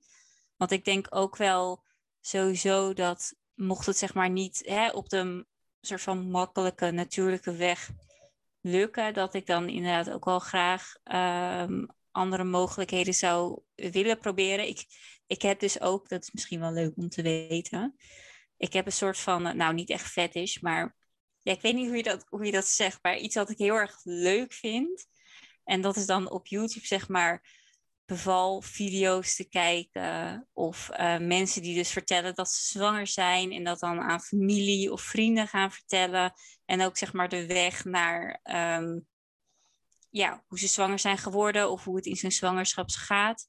Want 0.58 0.72
ik 0.72 0.86
denk 0.86 1.08
ook 1.10 1.38
wel 1.38 1.84
sowieso 2.22 2.94
dat 2.94 3.36
mocht 3.54 3.86
het 3.86 3.98
zeg 3.98 4.14
maar 4.14 4.30
niet 4.30 4.62
hè, 4.66 4.90
op 4.90 5.10
de 5.10 5.46
soort 5.88 6.02
van 6.02 6.30
makkelijke, 6.30 6.92
natuurlijke 6.92 7.56
weg 7.56 7.90
lukken, 8.62 9.14
dat 9.14 9.34
ik 9.34 9.46
dan 9.46 9.70
inderdaad 9.70 10.10
ook 10.10 10.26
wel 10.26 10.40
graag 10.40 10.96
um, 11.04 11.88
andere 12.12 12.44
mogelijkheden 12.44 13.14
zou 13.14 13.62
willen 13.76 14.20
proberen. 14.20 14.68
Ik, 14.68 14.86
ik 15.28 15.42
heb 15.42 15.60
dus 15.60 15.82
ook, 15.82 16.10
dat 16.10 16.22
is 16.22 16.32
misschien 16.32 16.60
wel 16.60 16.72
leuk 16.72 16.98
om 16.98 17.10
te 17.10 17.22
weten, 17.22 17.96
ik 18.58 18.74
heb 18.74 18.86
een 18.86 18.92
soort 18.92 19.18
van, 19.18 19.58
nou 19.58 19.74
niet 19.74 19.90
echt 19.90 20.12
fetish, 20.12 20.60
maar 20.60 20.96
ik 21.44 21.62
weet 21.62 21.74
niet 21.74 21.88
hoe 21.88 21.98
je, 21.98 22.04
dat, 22.04 22.26
hoe 22.30 22.46
je 22.46 22.52
dat 22.52 22.68
zegt, 22.68 23.00
maar 23.02 23.18
iets 23.18 23.36
wat 23.36 23.50
ik 23.50 23.58
heel 23.58 23.76
erg 23.76 24.00
leuk 24.04 24.54
vind. 24.54 25.06
En 25.64 25.82
dat 25.82 25.96
is 25.96 26.06
dan 26.06 26.32
op 26.32 26.48
YouTube, 26.48 26.86
zeg 26.86 27.08
maar, 27.08 27.63
bevalvideo's 28.06 29.36
te 29.36 29.50
kijken. 29.50 30.48
Of 30.54 30.90
uh, 30.92 31.18
mensen 31.18 31.62
die 31.62 31.76
dus 31.76 31.92
vertellen 31.92 32.36
dat 32.36 32.52
ze 32.52 32.78
zwanger 32.78 33.08
zijn 33.08 33.52
en 33.52 33.64
dat 33.64 33.80
dan 33.80 34.02
aan 34.02 34.22
familie 34.22 34.92
of 34.92 35.02
vrienden 35.02 35.48
gaan 35.48 35.72
vertellen. 35.72 36.34
En 36.66 36.82
ook 36.82 36.98
zeg 36.98 37.14
maar 37.14 37.30
de 37.30 37.46
weg 37.46 37.86
naar 37.86 38.40
um, 38.80 39.08
ja, 40.10 40.44
hoe 40.48 40.60
ze 40.60 40.68
zwanger 40.68 41.00
zijn 41.00 41.18
geworden 41.18 41.72
of 41.72 41.84
hoe 41.84 41.96
het 41.96 42.06
in 42.06 42.16
zijn 42.16 42.32
zwangerschap 42.32 42.90
gaat. 42.90 43.48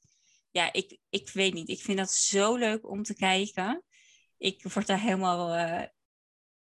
Ja, 0.51 0.73
ik, 0.73 0.97
ik 1.09 1.29
weet 1.29 1.53
niet. 1.53 1.69
Ik 1.69 1.81
vind 1.81 1.97
dat 1.97 2.11
zo 2.11 2.55
leuk 2.55 2.89
om 2.89 3.03
te 3.03 3.15
kijken. 3.15 3.83
Ik 4.37 4.63
word 4.73 4.87
daar 4.87 4.99
helemaal, 4.99 5.55
uh, 5.55 5.83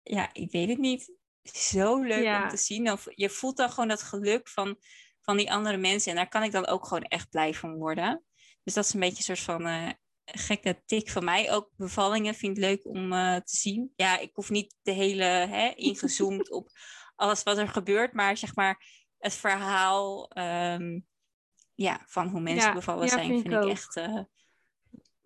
ja, 0.03 0.31
ik 0.33 0.51
weet 0.51 0.69
het 0.69 0.79
niet. 0.79 1.15
Zo 1.43 2.03
leuk 2.03 2.23
ja. 2.23 2.43
om 2.43 2.49
te 2.49 2.57
zien. 2.57 2.91
Of 2.91 3.07
je 3.15 3.31
voelt 3.31 3.57
dan 3.57 3.71
gewoon 3.71 3.89
dat 3.89 4.03
geluk 4.03 4.49
van 4.49 4.79
van 5.23 5.37
die 5.37 5.53
andere 5.53 5.77
mensen. 5.77 6.11
En 6.11 6.17
daar 6.17 6.29
kan 6.29 6.43
ik 6.43 6.53
dan 6.53 6.67
ook 6.67 6.87
gewoon 6.87 7.03
echt 7.03 7.31
blij 7.31 7.55
van 7.55 7.75
worden. 7.75 8.25
Dus 8.63 8.75
dat 8.75 8.85
is 8.85 8.95
een 8.95 9.01
beetje 9.01 9.17
een 9.17 9.37
soort 9.37 9.61
van 9.61 9.67
uh, 9.67 9.89
gekke 10.25 10.83
tik 10.87 11.11
van 11.11 11.25
mij. 11.25 11.53
Ook 11.53 11.71
bevallingen 11.77 12.35
vind 12.35 12.57
ik 12.57 12.63
leuk 12.63 12.87
om 12.87 13.13
uh, 13.13 13.37
te 13.37 13.57
zien. 13.57 13.93
Ja, 13.97 14.19
ik 14.19 14.31
hoef 14.33 14.51
niet 14.51 14.77
de 14.83 14.93
hele 14.93 15.25
hè, 15.25 15.73
ingezoomd 15.75 16.51
op 16.51 16.69
alles 17.17 17.43
wat 17.43 17.59
er 17.59 17.69
gebeurt, 17.69 18.13
maar 18.13 18.37
zeg 18.37 18.55
maar 18.55 18.85
het 19.19 19.35
verhaal 19.35 20.31
um, 20.39 21.07
ja, 21.75 22.03
van 22.07 22.29
hoe 22.29 22.41
mensen 22.41 22.69
ja, 22.69 22.75
bevallen 22.75 23.05
ja, 23.05 23.09
zijn, 23.09 23.27
vind, 23.27 23.43
vind 23.43 23.65
ik, 23.65 23.71
echt. 23.71 23.97
Uh, 23.97 24.21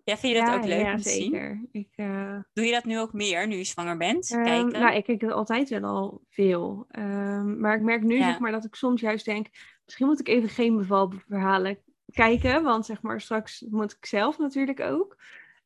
ja, 0.03 0.17
vind 0.17 0.35
je 0.35 0.41
dat 0.41 0.53
ook 0.53 0.65
leuk 0.65 0.85
om 0.85 0.97
te 0.97 1.09
zeker. 1.09 1.67
zien? 1.71 1.83
Ik, 1.83 1.89
uh... 1.95 2.39
Doe 2.53 2.65
je 2.65 2.71
dat 2.71 2.83
nu 2.83 2.99
ook 2.99 3.13
meer, 3.13 3.47
nu 3.47 3.55
je 3.55 3.63
zwanger 3.63 3.97
bent? 3.97 4.31
Um, 4.31 4.43
kijken? 4.43 4.71
Nou, 4.71 4.95
ik 4.95 5.03
kijk 5.03 5.21
het 5.21 5.31
altijd 5.31 5.69
wel 5.69 5.83
al 5.83 6.21
veel. 6.29 6.85
Um, 6.91 7.59
maar 7.59 7.75
ik 7.75 7.81
merk 7.81 8.03
nu 8.03 8.17
zeg 8.17 8.39
maar, 8.39 8.51
dat 8.51 8.65
ik 8.65 8.75
soms 8.75 9.01
juist 9.01 9.25
denk... 9.25 9.47
misschien 9.87 10.07
moet 10.07 10.19
ik 10.19 10.27
even 10.27 10.49
geen 10.49 10.77
bevalverhalen 10.77 11.77
kijken. 12.11 12.63
Want 12.63 12.85
zeg 12.85 13.01
maar, 13.01 13.21
straks 13.21 13.65
moet 13.69 13.91
ik 13.91 14.05
zelf 14.05 14.37
natuurlijk 14.37 14.79
ook. 14.79 15.17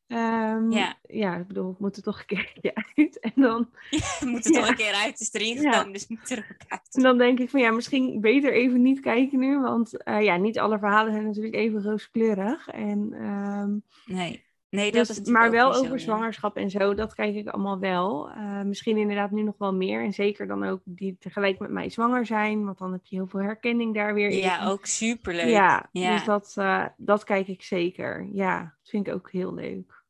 Um, 0.06 0.72
ja. 0.72 0.94
ja, 1.08 1.36
ik 1.36 1.46
bedoel, 1.46 1.76
moet 1.78 1.96
er 1.96 2.02
toch 2.02 2.18
een 2.18 2.26
keertje 2.26 2.74
uit. 2.96 3.20
En 3.20 3.32
dan... 3.34 3.70
Ja, 3.90 4.26
moet 4.26 4.46
er 4.46 4.52
toch 4.52 4.68
een 4.68 4.76
keer 4.76 4.94
uit. 4.94 5.10
Het 5.10 5.20
is 5.20 5.32
erin 5.32 5.56
gekomen, 5.56 5.92
dus 5.92 6.06
moet 6.06 6.30
er 6.30 6.38
ook 6.38 6.68
uit. 6.68 6.88
En 6.96 7.02
dan 7.02 7.18
denk 7.18 7.38
ik 7.38 7.50
van 7.50 7.60
ja, 7.60 7.70
misschien 7.70 8.20
beter 8.20 8.52
even 8.52 8.82
niet 8.82 9.00
kijken 9.00 9.38
nu. 9.38 9.60
Want 9.60 9.92
uh, 10.04 10.22
ja, 10.22 10.36
niet 10.36 10.58
alle 10.58 10.78
verhalen 10.78 11.12
zijn 11.12 11.24
natuurlijk 11.24 11.54
even 11.54 11.82
rooskleurig. 11.82 12.68
En, 12.68 13.12
um, 13.26 13.82
nee. 14.06 14.44
Nee, 14.74 14.92
dat 14.92 15.06
dus, 15.06 15.20
is 15.20 15.28
maar 15.28 15.50
wel 15.50 15.74
over 15.74 16.00
zwangerschap 16.00 16.56
en 16.56 16.70
zo, 16.70 16.94
dat 16.94 17.14
kijk 17.14 17.34
ik 17.34 17.48
allemaal 17.48 17.78
wel. 17.78 18.30
Uh, 18.30 18.62
misschien 18.62 18.96
inderdaad 18.96 19.30
nu 19.30 19.42
nog 19.42 19.54
wel 19.58 19.74
meer. 19.74 20.04
En 20.04 20.12
zeker 20.12 20.46
dan 20.46 20.64
ook 20.64 20.80
die 20.84 21.16
tegelijk 21.18 21.58
met 21.58 21.70
mij 21.70 21.90
zwanger 21.90 22.26
zijn. 22.26 22.64
Want 22.64 22.78
dan 22.78 22.92
heb 22.92 23.04
je 23.04 23.16
heel 23.16 23.26
veel 23.26 23.40
herkenning 23.40 23.94
daar 23.94 24.14
weer 24.14 24.28
in. 24.28 24.38
Ja, 24.38 24.68
ook 24.68 24.86
superleuk. 24.86 25.48
Ja, 25.48 25.88
ja. 25.92 26.14
dus 26.14 26.24
dat, 26.24 26.54
uh, 26.58 26.86
dat 26.96 27.24
kijk 27.24 27.48
ik 27.48 27.62
zeker. 27.62 28.28
Ja, 28.32 28.60
dat 28.60 28.90
vind 28.90 29.06
ik 29.06 29.14
ook 29.14 29.30
heel 29.30 29.54
leuk. 29.54 30.04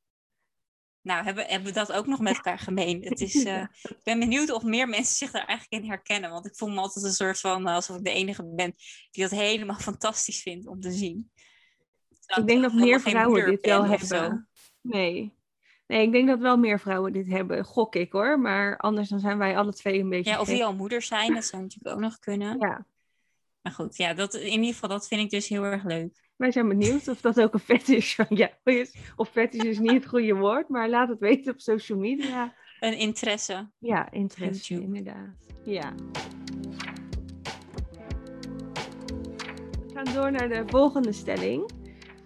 Nou, 1.00 1.24
hebben, 1.24 1.46
hebben 1.46 1.68
we 1.68 1.74
dat 1.74 1.92
ook 1.92 2.06
nog 2.06 2.20
met 2.20 2.34
elkaar 2.34 2.58
gemeen? 2.58 3.02
Het 3.02 3.20
is, 3.20 3.34
uh, 3.44 3.60
ik 3.82 4.00
ben 4.02 4.18
benieuwd 4.18 4.50
of 4.50 4.62
meer 4.62 4.88
mensen 4.88 5.16
zich 5.16 5.30
daar 5.30 5.46
eigenlijk 5.46 5.82
in 5.82 5.88
herkennen. 5.90 6.30
Want 6.30 6.46
ik 6.46 6.56
voel 6.56 6.68
me 6.68 6.80
altijd 6.80 7.04
een 7.04 7.12
soort 7.12 7.40
van 7.40 7.66
alsof 7.66 7.96
ik 7.96 8.04
de 8.04 8.10
enige 8.10 8.54
ben 8.54 8.74
die 9.10 9.22
dat 9.22 9.30
helemaal 9.30 9.78
fantastisch 9.90 10.42
vindt 10.42 10.66
om 10.66 10.80
te 10.80 10.92
zien. 10.92 11.30
ik 12.26 12.46
denk 12.46 12.62
dat 12.62 12.72
meer 12.72 13.00
vrouwen 13.00 13.46
dit 13.46 13.66
wel 13.66 13.84
hebben. 13.84 14.50
Nee. 14.82 15.34
Nee, 15.86 16.02
ik 16.02 16.12
denk 16.12 16.28
dat 16.28 16.38
wel 16.38 16.56
meer 16.56 16.80
vrouwen 16.80 17.12
dit 17.12 17.26
hebben. 17.26 17.64
Gok 17.64 17.94
ik 17.94 18.12
hoor. 18.12 18.40
Maar 18.40 18.76
anders 18.76 19.08
dan 19.08 19.20
zijn 19.20 19.38
wij 19.38 19.56
alle 19.56 19.72
twee 19.72 20.00
een 20.00 20.08
beetje. 20.08 20.30
Ja, 20.30 20.40
of 20.40 20.48
die 20.48 20.64
al 20.64 20.74
moeder 20.74 21.02
zijn, 21.02 21.34
dat 21.34 21.44
zou 21.44 21.62
natuurlijk 21.62 21.94
ook 21.94 22.02
nog 22.02 22.18
kunnen. 22.18 22.58
Ja. 22.58 22.86
Maar 23.62 23.72
goed, 23.72 23.96
ja, 23.96 24.14
dat, 24.14 24.34
in 24.34 24.50
ieder 24.50 24.72
geval, 24.72 24.88
dat 24.88 25.08
vind 25.08 25.20
ik 25.20 25.30
dus 25.30 25.48
heel 25.48 25.64
erg 25.64 25.84
leuk. 25.84 26.30
Wij 26.36 26.52
zijn 26.52 26.68
benieuwd 26.68 27.08
of 27.08 27.20
dat 27.20 27.40
ook 27.40 27.54
een 27.54 27.60
fetish 27.60 28.14
van 28.14 28.26
jou 28.28 28.50
is. 28.64 28.94
Of 29.16 29.28
fetish 29.28 29.62
is 29.62 29.78
niet 29.78 29.92
het 29.92 30.06
goede 30.06 30.34
woord, 30.34 30.68
maar 30.68 30.88
laat 30.88 31.08
het 31.08 31.18
weten 31.18 31.52
op 31.52 31.60
social 31.60 31.98
media. 31.98 32.54
Een 32.80 32.98
interesse. 32.98 33.70
Ja, 33.78 34.10
interesse, 34.10 34.74
inderdaad. 34.74 35.46
Ja. 35.64 35.94
We 39.86 39.90
gaan 39.94 40.14
door 40.14 40.32
naar 40.32 40.48
de 40.48 40.62
volgende 40.66 41.12
stelling. 41.12 41.70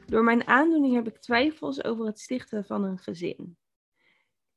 Door 0.07 0.25
mijn 0.25 0.47
aandoening 0.47 0.95
heb 0.95 1.07
ik 1.07 1.21
twijfels 1.21 1.85
over 1.85 2.07
het 2.07 2.21
stichten 2.21 2.65
van 2.65 2.85
een 2.85 2.99
gezin. 2.99 3.59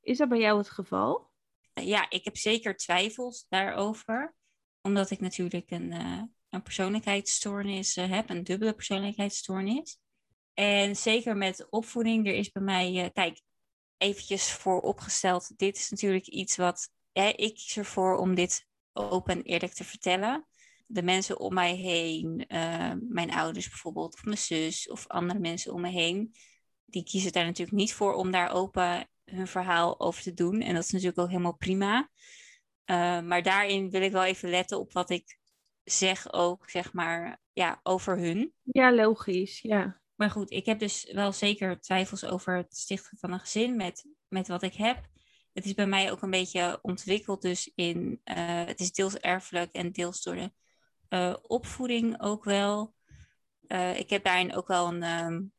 Is 0.01 0.18
dat 0.18 0.29
bij 0.29 0.39
jou 0.39 0.58
het 0.58 0.70
geval? 0.70 1.29
Ja, 1.74 2.10
ik 2.10 2.24
heb 2.24 2.38
zeker 2.38 2.75
twijfels 2.75 3.46
daarover. 3.48 4.36
Omdat 4.82 5.10
ik 5.10 5.20
natuurlijk 5.20 5.72
een, 5.72 5.91
uh, 5.91 6.22
een 6.50 6.62
persoonlijkheidsstoornis 6.62 7.98
uh, 7.98 8.10
heb, 8.10 8.29
een 8.29 8.44
dubbele 8.44 8.74
persoonlijkheidsstoornis. 8.74 10.00
En 10.53 10.96
zeker 10.96 11.38
met 11.38 11.68
opvoeding, 11.70 12.27
er 12.27 12.34
is 12.34 12.51
bij 12.51 12.63
mij, 12.63 13.03
uh, 13.03 13.10
kijk, 13.13 13.41
eventjes 13.98 14.51
vooropgesteld, 14.51 15.58
dit 15.58 15.77
is 15.77 15.89
natuurlijk 15.89 16.27
iets 16.27 16.56
wat, 16.56 16.89
ik 17.13 17.53
kies 17.53 17.77
ervoor 17.77 18.18
om 18.18 18.36
dit 18.36 18.68
open 18.94 19.34
en 19.34 19.44
eerlijk 19.44 19.74
te 19.74 19.84
vertellen 19.84 20.49
de 20.91 21.03
mensen 21.03 21.39
om 21.39 21.53
mij 21.53 21.75
heen, 21.75 22.46
uh, 22.48 22.93
mijn 23.00 23.31
ouders 23.31 23.69
bijvoorbeeld, 23.69 24.13
of 24.13 24.24
mijn 24.25 24.38
zus, 24.38 24.89
of 24.89 25.08
andere 25.08 25.39
mensen 25.39 25.74
om 25.74 25.81
me 25.81 25.89
heen, 25.89 26.36
die 26.86 27.03
kiezen 27.03 27.31
daar 27.31 27.46
natuurlijk 27.46 27.77
niet 27.77 27.93
voor 27.93 28.13
om 28.13 28.31
daar 28.31 28.51
open 28.51 29.10
hun 29.25 29.48
verhaal 29.48 30.00
over 30.00 30.22
te 30.22 30.34
doen. 30.34 30.62
En 30.62 30.74
dat 30.74 30.84
is 30.84 30.91
natuurlijk 30.91 31.19
ook 31.19 31.29
helemaal 31.29 31.58
prima. 31.58 32.10
Uh, 32.86 33.22
maar 33.22 33.43
daarin 33.43 33.89
wil 33.89 34.01
ik 34.01 34.12
wel 34.12 34.24
even 34.24 34.50
letten 34.50 34.79
op 34.79 34.93
wat 34.93 35.10
ik 35.10 35.39
zeg 35.84 36.34
ook, 36.34 36.69
zeg 36.69 36.93
maar, 36.93 37.41
ja, 37.53 37.79
over 37.84 38.17
hun. 38.17 38.53
Ja, 38.63 38.93
logisch, 38.93 39.62
ja. 39.62 40.01
Maar 40.15 40.29
goed, 40.29 40.51
ik 40.51 40.65
heb 40.65 40.79
dus 40.79 41.12
wel 41.12 41.31
zeker 41.31 41.79
twijfels 41.79 42.25
over 42.25 42.55
het 42.55 42.77
stichten 42.77 43.17
van 43.17 43.31
een 43.31 43.39
gezin 43.39 43.75
met, 43.75 44.05
met 44.27 44.48
wat 44.48 44.63
ik 44.63 44.74
heb. 44.74 45.08
Het 45.53 45.65
is 45.65 45.74
bij 45.74 45.88
mij 45.88 46.12
ook 46.12 46.22
een 46.22 46.29
beetje 46.29 46.79
ontwikkeld 46.81 47.41
dus 47.41 47.72
in, 47.75 48.22
uh, 48.25 48.65
het 48.65 48.79
is 48.79 48.91
deels 48.91 49.17
erfelijk 49.17 49.74
en 49.74 49.91
deels 49.91 50.22
door 50.22 50.36
de 50.36 50.51
uh, 51.10 51.36
opvoeding 51.42 52.22
ook 52.22 52.44
wel. 52.44 52.94
Uh, 53.68 54.00
ik 54.00 54.10
heb 54.10 54.24
daarin 54.24 54.56
ook 54.56 54.68
wel 54.68 54.88
een, 54.88 55.04
um, 55.04 55.54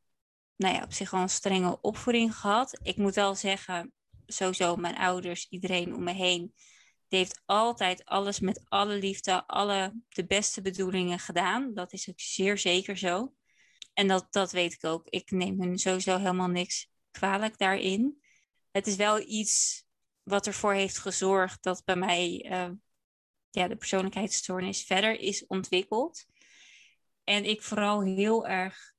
nou 0.56 0.74
ja, 0.74 0.82
op 0.82 0.92
zich 0.92 1.10
wel 1.10 1.20
een 1.20 1.28
strenge 1.28 1.80
opvoeding 1.80 2.36
gehad. 2.36 2.78
Ik 2.82 2.96
moet 2.96 3.14
wel 3.14 3.34
zeggen, 3.34 3.92
sowieso 4.26 4.76
mijn 4.76 4.96
ouders, 4.96 5.46
iedereen 5.48 5.94
om 5.94 6.02
me 6.02 6.12
heen, 6.12 6.54
die 7.08 7.18
heeft 7.18 7.42
altijd 7.46 8.04
alles 8.04 8.40
met 8.40 8.64
alle 8.68 8.94
liefde, 8.94 9.46
alle 9.46 10.02
de 10.08 10.26
beste 10.26 10.62
bedoelingen 10.62 11.18
gedaan. 11.18 11.74
Dat 11.74 11.92
is 11.92 12.08
ook 12.08 12.20
zeer 12.20 12.58
zeker 12.58 12.96
zo. 12.96 13.34
En 13.94 14.08
dat, 14.08 14.26
dat 14.30 14.52
weet 14.52 14.72
ik 14.72 14.84
ook. 14.84 15.06
Ik 15.08 15.30
neem 15.30 15.60
hun 15.60 15.78
sowieso 15.78 16.16
helemaal 16.16 16.48
niks 16.48 16.90
kwalijk 17.10 17.58
daarin. 17.58 18.22
Het 18.70 18.86
is 18.86 18.96
wel 18.96 19.20
iets 19.20 19.84
wat 20.22 20.46
ervoor 20.46 20.72
heeft 20.72 20.98
gezorgd 20.98 21.62
dat 21.62 21.84
bij 21.84 21.96
mij 21.96 22.46
uh, 22.50 22.70
ja, 23.50 23.68
de 23.68 23.76
persoonlijkheidsstoornis 23.76 24.82
verder 24.82 25.20
is 25.20 25.46
ontwikkeld. 25.46 26.26
En 27.24 27.44
ik 27.44 27.62
vooral 27.62 28.02
heel 28.02 28.46
erg 28.46 28.94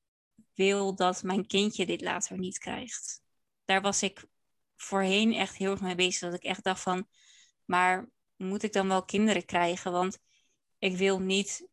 wil 0.54 0.96
dat 0.96 1.24
mijn 1.24 1.48
kindje 1.48 1.86
dit 1.86 2.02
later 2.02 2.38
niet 2.38 2.58
krijgt. 2.58 3.22
Daar 3.66 3.82
was 3.82 4.04
ik 4.04 4.26
voorheen 4.76 5.34
echt 5.34 5.56
heel 5.56 5.72
erg 5.72 5.82
mee 5.82 5.96
bezig. 5.96 6.20
Dat 6.30 6.34
ik 6.40 6.44
echt 6.44 6.64
dacht 6.64 6.82
van, 6.82 7.08
maar 7.66 8.10
moet 8.36 8.64
ik 8.64 8.74
dan 8.74 8.88
wel 8.88 9.06
kinderen 9.06 9.46
krijgen? 9.46 9.92
Want 9.92 10.20
ik 10.80 10.98
wil 10.98 11.20
niet 11.20 11.70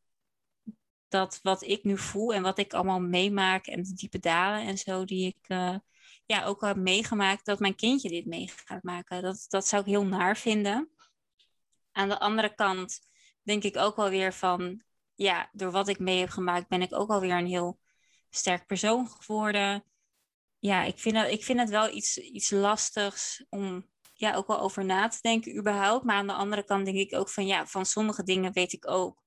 dat 1.09 1.41
wat 1.43 1.63
ik 1.63 1.85
nu 1.85 1.99
voel 1.99 2.35
en 2.35 2.43
wat 2.43 2.59
ik 2.59 2.75
allemaal 2.75 3.01
meemaak 3.01 3.67
en 3.67 3.83
de 3.83 3.95
diepe 3.95 4.19
dalen 4.19 4.67
en 4.67 4.79
zo 4.79 5.05
die 5.05 5.27
ik 5.27 5.49
uh, 5.49 5.77
ja, 6.27 6.45
ook 6.45 6.61
heb 6.61 6.77
meegemaakt, 6.77 7.45
dat 7.45 7.59
mijn 7.59 7.75
kindje 7.75 8.09
dit 8.09 8.27
mee 8.27 8.51
gaat 8.65 8.83
maken. 8.83 9.23
Dat, 9.23 9.45
dat 9.49 9.67
zou 9.67 9.83
ik 9.83 9.89
heel 9.89 10.07
naar 10.07 10.37
vinden. 10.37 10.91
Aan 11.99 12.09
de 12.09 12.19
andere 12.19 12.55
kant 12.55 13.00
denk 13.43 13.62
ik 13.62 13.76
ook 13.76 13.97
wel 13.97 14.11
weer 14.11 14.33
van, 14.33 14.83
ja, 15.14 15.49
door 15.52 15.71
wat 15.71 15.88
ik 15.88 15.99
mee 15.99 16.19
heb 16.19 16.28
gemaakt, 16.28 16.69
ben 16.69 16.83
ik 16.83 16.95
ook 16.95 17.11
alweer 17.11 17.37
een 17.37 17.47
heel 17.47 17.81
sterk 18.31 18.67
persoon 18.67 19.09
geworden. 19.09 19.85
Ja, 20.59 20.83
ik 20.83 20.99
vind, 20.99 21.17
het, 21.17 21.31
ik 21.31 21.45
vind 21.45 21.59
het 21.59 21.69
wel 21.69 21.95
iets, 21.95 22.19
iets 22.19 22.50
lastigs 22.50 23.45
om 23.49 23.88
ja, 24.14 24.35
ook 24.35 24.47
wel 24.47 24.61
over 24.61 24.85
na 24.85 25.09
te 25.09 25.19
denken 25.21 25.57
überhaupt. 25.57 26.05
Maar 26.05 26.17
aan 26.17 26.26
de 26.26 26.33
andere 26.33 26.64
kant 26.64 26.85
denk 26.85 26.97
ik 26.97 27.14
ook 27.14 27.28
van, 27.28 27.47
ja, 27.47 27.67
van 27.67 27.87
sommige 27.87 28.23
dingen 28.23 28.52
weet 28.52 28.73
ik 28.73 28.88
ook 28.88 29.23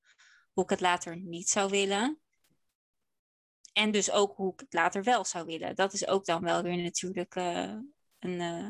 hoe 0.54 0.64
ik 0.64 0.70
het 0.70 0.82
later 0.82 1.18
niet 1.18 1.50
zou 1.50 1.70
willen. 1.70 2.20
En 3.74 3.92
dus 3.92 4.12
ook 4.12 4.36
hoe 4.36 4.54
ik 4.54 4.60
het 4.60 4.74
later 4.74 5.04
wel 5.04 5.26
zou 5.26 5.46
willen. 5.46 5.76
Dat 5.76 5.94
is 5.94 6.08
ook 6.08 6.26
dan 6.26 6.44
wel 6.44 6.62
weer 6.62 6.78
natuurlijk 6.78 7.36
uh, 7.36 7.74
een, 8.20 8.40
uh, 8.40 8.68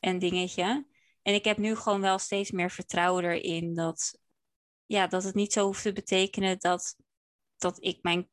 een 0.00 0.18
dingetje. 0.18 0.86
En 1.22 1.34
ik 1.34 1.44
heb 1.44 1.56
nu 1.58 1.76
gewoon 1.76 2.00
wel 2.00 2.18
steeds 2.18 2.50
meer 2.50 2.70
vertrouwen 2.70 3.24
erin 3.24 3.74
dat, 3.74 4.20
ja, 4.86 5.06
dat 5.06 5.24
het 5.24 5.34
niet 5.34 5.52
zo 5.52 5.64
hoeft 5.64 5.82
te 5.82 5.92
betekenen 5.92 6.58
dat, 6.58 6.96
dat 7.56 7.84
ik 7.84 7.98
mijn 8.02 8.28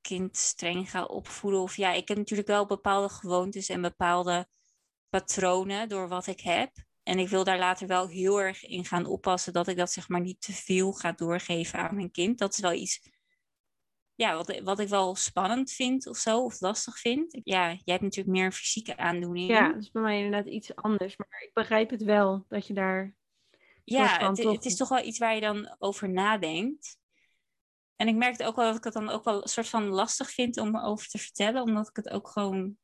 kind 0.00 0.36
streng 0.36 0.90
ga 0.90 1.04
opvoeden. 1.04 1.60
Of 1.60 1.76
ja, 1.76 1.92
ik 1.92 2.08
heb 2.08 2.16
natuurlijk 2.16 2.48
wel 2.48 2.66
bepaalde 2.66 3.08
gewoontes 3.08 3.68
en 3.68 3.80
bepaalde 3.80 4.48
patronen 5.08 5.88
door 5.88 6.08
wat 6.08 6.26
ik 6.26 6.40
heb. 6.40 6.72
En 7.02 7.18
ik 7.18 7.28
wil 7.28 7.44
daar 7.44 7.58
later 7.58 7.86
wel 7.86 8.08
heel 8.08 8.40
erg 8.40 8.64
in 8.64 8.84
gaan 8.84 9.06
oppassen 9.06 9.52
dat 9.52 9.68
ik 9.68 9.76
dat 9.76 9.92
zeg 9.92 10.08
maar 10.08 10.20
niet 10.20 10.40
te 10.40 10.52
veel 10.52 10.92
ga 10.92 11.12
doorgeven 11.12 11.78
aan 11.78 11.94
mijn 11.94 12.10
kind. 12.10 12.38
Dat 12.38 12.52
is 12.52 12.60
wel 12.60 12.72
iets 12.72 13.00
ja, 14.22 14.36
wat, 14.36 14.60
wat 14.60 14.78
ik 14.78 14.88
wel 14.88 15.14
spannend 15.14 15.72
vind 15.72 16.06
of 16.06 16.16
zo, 16.16 16.44
of 16.44 16.60
lastig 16.60 16.98
vind. 16.98 17.40
Ja, 17.42 17.68
jij 17.68 17.80
hebt 17.84 18.02
natuurlijk 18.02 18.36
meer 18.36 18.44
een 18.44 18.52
fysieke 18.52 18.96
aandoening. 18.96 19.48
Ja, 19.48 19.72
dat 19.72 19.82
is 19.82 19.90
bij 19.90 20.02
mij 20.02 20.16
inderdaad 20.16 20.52
iets 20.52 20.74
anders. 20.74 21.16
Maar 21.16 21.42
ik 21.42 21.50
begrijp 21.52 21.90
het 21.90 22.02
wel 22.02 22.44
dat 22.48 22.66
je 22.66 22.74
daar. 22.74 23.14
Ja, 23.84 24.28
het, 24.28 24.42
het, 24.42 24.64
is 24.64 24.76
toch 24.76 24.88
wel 24.88 25.04
iets 25.04 25.18
waar 25.18 25.34
je 25.34 25.40
dan 25.40 25.76
over 25.78 26.08
nadenkt. 26.08 26.98
En 27.96 28.08
ik 28.08 28.14
merkte 28.14 28.44
ook 28.44 28.56
wel 28.56 28.66
dat 28.66 28.76
ik 28.76 28.84
het 28.84 28.92
dan 28.92 29.08
ook 29.08 29.24
wel 29.24 29.42
een 29.42 29.48
soort 29.48 29.68
van 29.68 29.88
lastig 29.88 30.30
vind 30.30 30.58
om 30.58 30.76
erover 30.76 31.08
te 31.08 31.18
vertellen, 31.18 31.62
omdat 31.62 31.88
ik 31.88 31.96
het 31.96 32.10
ook 32.10 32.28
gewoon, 32.28 32.76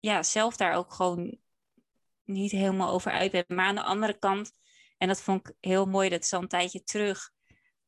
ja, 0.00 0.22
zelf 0.22 0.56
daar 0.56 0.74
ook 0.74 0.92
gewoon 0.92 1.38
niet 2.24 2.50
helemaal 2.50 2.92
over 2.92 3.12
uit 3.12 3.30
ben. 3.30 3.44
Maar 3.46 3.66
aan 3.66 3.74
de 3.74 3.82
andere 3.82 4.18
kant, 4.18 4.52
en 4.98 5.08
dat 5.08 5.20
vond 5.20 5.48
ik 5.48 5.54
heel 5.60 5.86
mooi, 5.86 6.08
dat 6.08 6.22
is 6.22 6.32
al 6.32 6.42
een 6.42 6.48
tijdje 6.48 6.82
terug, 6.82 7.30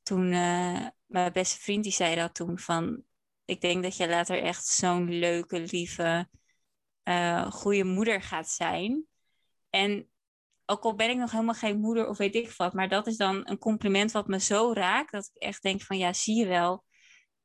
toen. 0.03 0.33
Uh, 0.33 0.87
mijn 1.09 1.33
beste 1.33 1.61
vriend 1.61 1.83
die 1.83 1.93
zei 1.93 2.15
dat 2.15 2.35
toen 2.35 2.59
van, 2.59 3.03
ik 3.45 3.61
denk 3.61 3.83
dat 3.83 3.97
je 3.97 4.09
later 4.09 4.43
echt 4.43 4.67
zo'n 4.67 5.19
leuke, 5.19 5.61
lieve, 5.61 6.29
uh, 7.05 7.51
goede 7.51 7.85
moeder 7.85 8.23
gaat 8.23 8.49
zijn. 8.49 9.05
En 9.71 10.11
ook 10.65 10.83
al 10.83 10.95
ben 10.95 11.11
ik 11.11 11.17
nog 11.17 11.31
helemaal 11.31 11.55
geen 11.55 11.81
moeder 11.81 12.09
of 12.09 12.19
weet 12.19 12.35
ik 12.35 12.51
wat, 12.51 12.73
maar 12.73 12.89
dat 12.89 13.07
is 13.07 13.17
dan 13.17 13.49
een 13.49 13.59
compliment 13.59 14.13
wat 14.13 14.27
me 14.27 14.41
zo 14.41 14.73
raakt, 14.73 15.13
dat 15.13 15.31
ik 15.33 15.43
echt 15.43 15.63
denk 15.63 15.83
van, 15.83 15.99
ja, 15.99 16.13
zie 16.13 16.37
je 16.37 16.47
wel, 16.47 16.85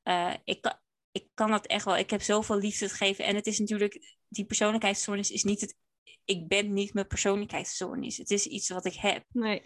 uh, 0.04 0.34
ik, 0.44 0.62
kan, 0.62 0.80
ik 1.12 1.28
kan 1.34 1.52
dat 1.52 1.66
echt 1.66 1.86
wel. 1.86 1.98
Ik 1.98 2.10
heb 2.10 2.22
zoveel 2.22 2.58
liefde 2.58 2.88
te 2.88 2.94
geven. 2.94 3.26
En 3.26 3.36
het 3.36 3.48
is 3.48 3.60
natuurlijk, 3.60 4.18
die 4.28 4.46
persoonlijkheidsstoornis 4.46 5.32
is 5.32 5.44
niet 5.44 5.62
het, 5.62 5.78
ik 6.26 6.48
ben 6.48 6.74
niet 6.74 6.94
mijn 6.94 7.08
persoonlijkheidsstoornis. 7.08 8.18
Het 8.18 8.32
is 8.32 8.46
iets 8.46 8.70
wat 8.70 8.86
ik 8.86 8.94
heb. 8.94 9.26
Nee. 9.30 9.62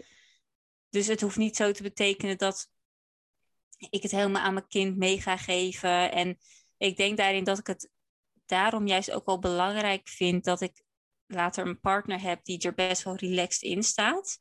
Dus 0.90 1.06
het 1.06 1.20
hoeft 1.20 1.36
niet 1.36 1.56
zo 1.56 1.72
te 1.72 1.82
betekenen 1.82 2.38
dat 2.38 2.70
ik 3.90 4.02
het 4.02 4.10
helemaal 4.10 4.42
aan 4.42 4.54
mijn 4.54 4.68
kind 4.68 4.96
mee 4.96 5.20
ga 5.20 5.36
geven. 5.36 6.12
En 6.12 6.38
ik 6.78 6.96
denk 6.96 7.16
daarin 7.16 7.44
dat 7.44 7.58
ik 7.58 7.66
het 7.66 7.90
daarom 8.46 8.86
juist 8.86 9.10
ook 9.10 9.26
wel 9.26 9.38
belangrijk 9.38 10.08
vind 10.08 10.44
dat 10.44 10.60
ik 10.60 10.82
later 11.26 11.66
een 11.66 11.80
partner 11.80 12.20
heb 12.20 12.44
die 12.44 12.58
er 12.58 12.74
best 12.74 13.02
wel 13.02 13.16
relaxed 13.16 13.62
in 13.62 13.82
staat. 13.82 14.38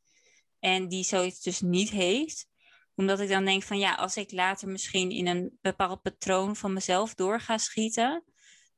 En 0.60 0.88
die 0.88 1.03
zoiets 1.03 1.41
dus 1.41 1.62
niet 1.62 1.89
heeft. 1.89 2.48
Omdat 2.96 3.20
ik 3.20 3.29
dan 3.29 3.46
denk 3.46 3.63
van 3.63 3.79
ja, 3.79 3.96
als 3.96 4.17
ik 4.17 4.32
later 4.32 4.67
misschien 4.67 5.10
in 5.12 5.27
een 5.27 5.58
bepaald 5.62 6.01
patroon 6.01 6.56
van 6.56 6.74
mezelf 6.74 7.13
door 7.13 7.39
ga 7.39 7.58
schieten, 7.58 8.24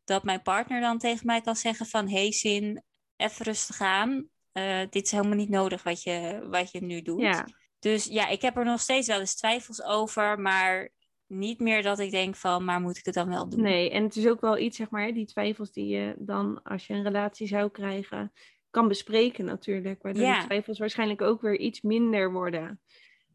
dat 0.03 0.23
mijn 0.23 0.41
partner 0.41 0.81
dan 0.81 0.97
tegen 0.97 1.25
mij 1.25 1.41
kan 1.41 1.55
zeggen 1.55 1.85
van 1.85 2.07
hé 2.07 2.21
hey, 2.21 2.31
Zin, 2.31 2.83
even 3.15 3.45
rustig 3.45 3.81
aan. 3.81 4.29
Uh, 4.53 4.79
dit 4.89 5.05
is 5.05 5.11
helemaal 5.11 5.35
niet 5.35 5.49
nodig 5.49 5.83
wat 5.83 6.03
je, 6.03 6.47
wat 6.49 6.71
je 6.71 6.81
nu 6.81 7.01
doet. 7.01 7.21
Ja. 7.21 7.47
Dus 7.79 8.05
ja, 8.05 8.27
ik 8.27 8.41
heb 8.41 8.57
er 8.57 8.65
nog 8.65 8.79
steeds 8.79 9.07
wel 9.07 9.19
eens 9.19 9.35
twijfels 9.35 9.83
over, 9.83 10.39
maar 10.39 10.89
niet 11.27 11.59
meer 11.59 11.83
dat 11.83 11.99
ik 11.99 12.11
denk 12.11 12.35
van, 12.35 12.63
maar 12.63 12.81
moet 12.81 12.97
ik 12.97 13.05
het 13.05 13.13
dan 13.13 13.29
wel 13.29 13.49
doen? 13.49 13.61
Nee, 13.61 13.89
en 13.89 14.03
het 14.03 14.15
is 14.15 14.27
ook 14.27 14.41
wel 14.41 14.57
iets, 14.57 14.77
zeg 14.77 14.89
maar, 14.89 15.13
die 15.13 15.25
twijfels 15.25 15.71
die 15.71 15.87
je 15.87 16.15
dan, 16.17 16.63
als 16.63 16.87
je 16.87 16.93
een 16.93 17.03
relatie 17.03 17.47
zou 17.47 17.69
krijgen, 17.69 18.31
kan 18.69 18.87
bespreken 18.87 19.45
natuurlijk. 19.45 20.01
Waardoor 20.01 20.23
ja. 20.23 20.37
die 20.37 20.45
twijfels 20.45 20.79
waarschijnlijk 20.79 21.21
ook 21.21 21.41
weer 21.41 21.57
iets 21.57 21.81
minder 21.81 22.31
worden. 22.31 22.81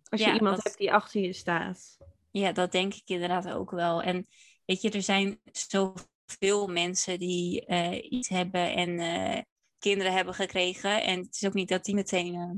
Als 0.08 0.24
je 0.24 0.32
iemand 0.32 0.64
hebt 0.64 0.78
die 0.78 0.92
achter 0.92 1.20
je 1.20 1.32
staat. 1.32 1.96
Ja, 2.30 2.52
dat 2.52 2.72
denk 2.72 2.94
ik 2.94 3.02
inderdaad 3.04 3.48
ook 3.52 3.70
wel. 3.70 4.02
En 4.02 4.26
weet 4.64 4.82
je, 4.82 4.90
er 4.90 5.02
zijn 5.02 5.40
zoveel 5.52 6.66
mensen 6.66 7.18
die 7.18 7.64
uh, 7.68 8.12
iets 8.12 8.28
hebben 8.28 8.74
en 8.74 8.88
uh, 8.88 9.40
kinderen 9.78 10.12
hebben 10.12 10.34
gekregen. 10.34 11.02
En 11.02 11.18
het 11.18 11.34
is 11.34 11.46
ook 11.46 11.54
niet 11.54 11.68
dat 11.68 11.84
die 11.84 11.94
meteen 11.94 12.34
uh, 12.34 12.50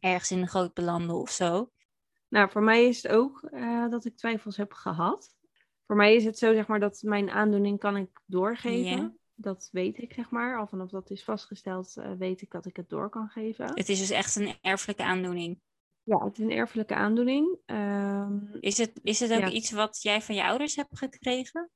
ergens 0.00 0.30
in 0.30 0.40
de 0.40 0.46
groot 0.46 0.74
belanden 0.74 1.16
of 1.16 1.30
zo. 1.30 1.70
Nou, 2.28 2.50
voor 2.50 2.62
mij 2.62 2.84
is 2.84 3.02
het 3.02 3.12
ook 3.12 3.48
uh, 3.52 3.90
dat 3.90 4.04
ik 4.04 4.16
twijfels 4.16 4.56
heb 4.56 4.72
gehad. 4.72 5.34
Voor 5.86 5.96
mij 5.96 6.14
is 6.14 6.24
het 6.24 6.38
zo, 6.38 6.54
zeg 6.54 6.66
maar, 6.66 6.80
dat 6.80 7.02
mijn 7.02 7.30
aandoening 7.30 7.78
kan 7.78 7.96
ik 7.96 8.20
doorgeven. 8.24 8.96
Yeah. 8.96 9.10
Dat 9.34 9.68
weet 9.72 9.98
ik, 9.98 10.12
zeg 10.12 10.30
maar. 10.30 10.58
Al 10.58 10.66
vanaf 10.66 10.90
dat 10.90 11.10
is 11.10 11.24
vastgesteld, 11.24 11.94
uh, 11.98 12.12
weet 12.12 12.42
ik 12.42 12.50
dat 12.50 12.66
ik 12.66 12.76
het 12.76 12.88
door 12.88 13.08
kan 13.08 13.28
geven. 13.28 13.66
Het 13.74 13.88
is 13.88 13.98
dus 13.98 14.10
echt 14.10 14.36
een 14.36 14.54
erfelijke 14.60 15.04
aandoening. 15.04 15.60
Ja, 16.02 16.24
het 16.24 16.38
is 16.38 16.44
een 16.44 16.50
erfelijke 16.50 16.94
aandoening. 16.94 17.58
Um, 17.66 18.56
is, 18.60 18.78
het, 18.78 19.00
is 19.02 19.20
het 19.20 19.32
ook 19.32 19.40
ja. 19.40 19.50
iets 19.50 19.70
wat 19.70 20.02
jij 20.02 20.22
van 20.22 20.34
je 20.34 20.44
ouders 20.44 20.76
hebt 20.76 20.98
gekregen? 20.98 21.70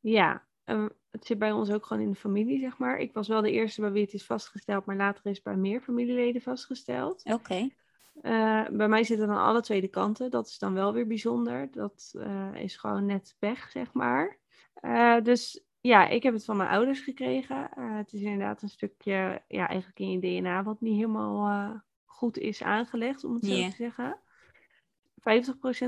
Ja, 0.00 0.46
um, 0.64 0.90
het 1.10 1.26
zit 1.26 1.38
bij 1.38 1.52
ons 1.52 1.70
ook 1.70 1.86
gewoon 1.86 2.02
in 2.02 2.10
de 2.10 2.16
familie, 2.16 2.60
zeg 2.60 2.78
maar. 2.78 2.98
Ik 2.98 3.12
was 3.12 3.28
wel 3.28 3.40
de 3.40 3.50
eerste 3.50 3.80
bij 3.80 3.92
wie 3.92 4.04
het 4.04 4.12
is 4.12 4.26
vastgesteld, 4.26 4.84
maar 4.84 4.96
later 4.96 5.26
is 5.26 5.42
bij 5.42 5.56
meer 5.56 5.80
familieleden 5.80 6.42
vastgesteld. 6.42 7.22
Oké. 7.24 7.34
Okay. 7.34 7.76
Uh, 8.22 8.76
bij 8.76 8.88
mij 8.88 9.04
zitten 9.04 9.26
dan 9.26 9.36
alle 9.36 9.60
twee 9.60 9.88
kanten. 9.88 10.30
Dat 10.30 10.46
is 10.46 10.58
dan 10.58 10.74
wel 10.74 10.92
weer 10.92 11.06
bijzonder. 11.06 11.68
Dat 11.70 12.12
uh, 12.16 12.54
is 12.54 12.76
gewoon 12.76 13.06
net 13.06 13.36
pech, 13.38 13.70
zeg 13.70 13.92
maar. 13.92 14.38
Uh, 14.82 15.20
dus 15.22 15.64
ja, 15.80 16.08
ik 16.08 16.22
heb 16.22 16.34
het 16.34 16.44
van 16.44 16.56
mijn 16.56 16.68
ouders 16.68 17.00
gekregen. 17.00 17.70
het 17.74 18.12
is 18.12 18.20
inderdaad 18.20 18.62
een 18.62 18.68
stukje, 18.68 19.42
ja, 19.48 19.68
eigenlijk 19.68 19.98
in 19.98 20.10
je 20.10 20.20
DNA 20.20 20.62
wat 20.62 20.80
niet 20.80 20.96
helemaal 20.96 21.82
goed 22.04 22.38
is 22.38 22.62
aangelegd, 22.62 23.24
om 23.24 23.34
het 23.34 23.44
zo 23.44 23.52
yeah. 23.52 23.70
te 23.70 23.76
zeggen. 23.76 24.18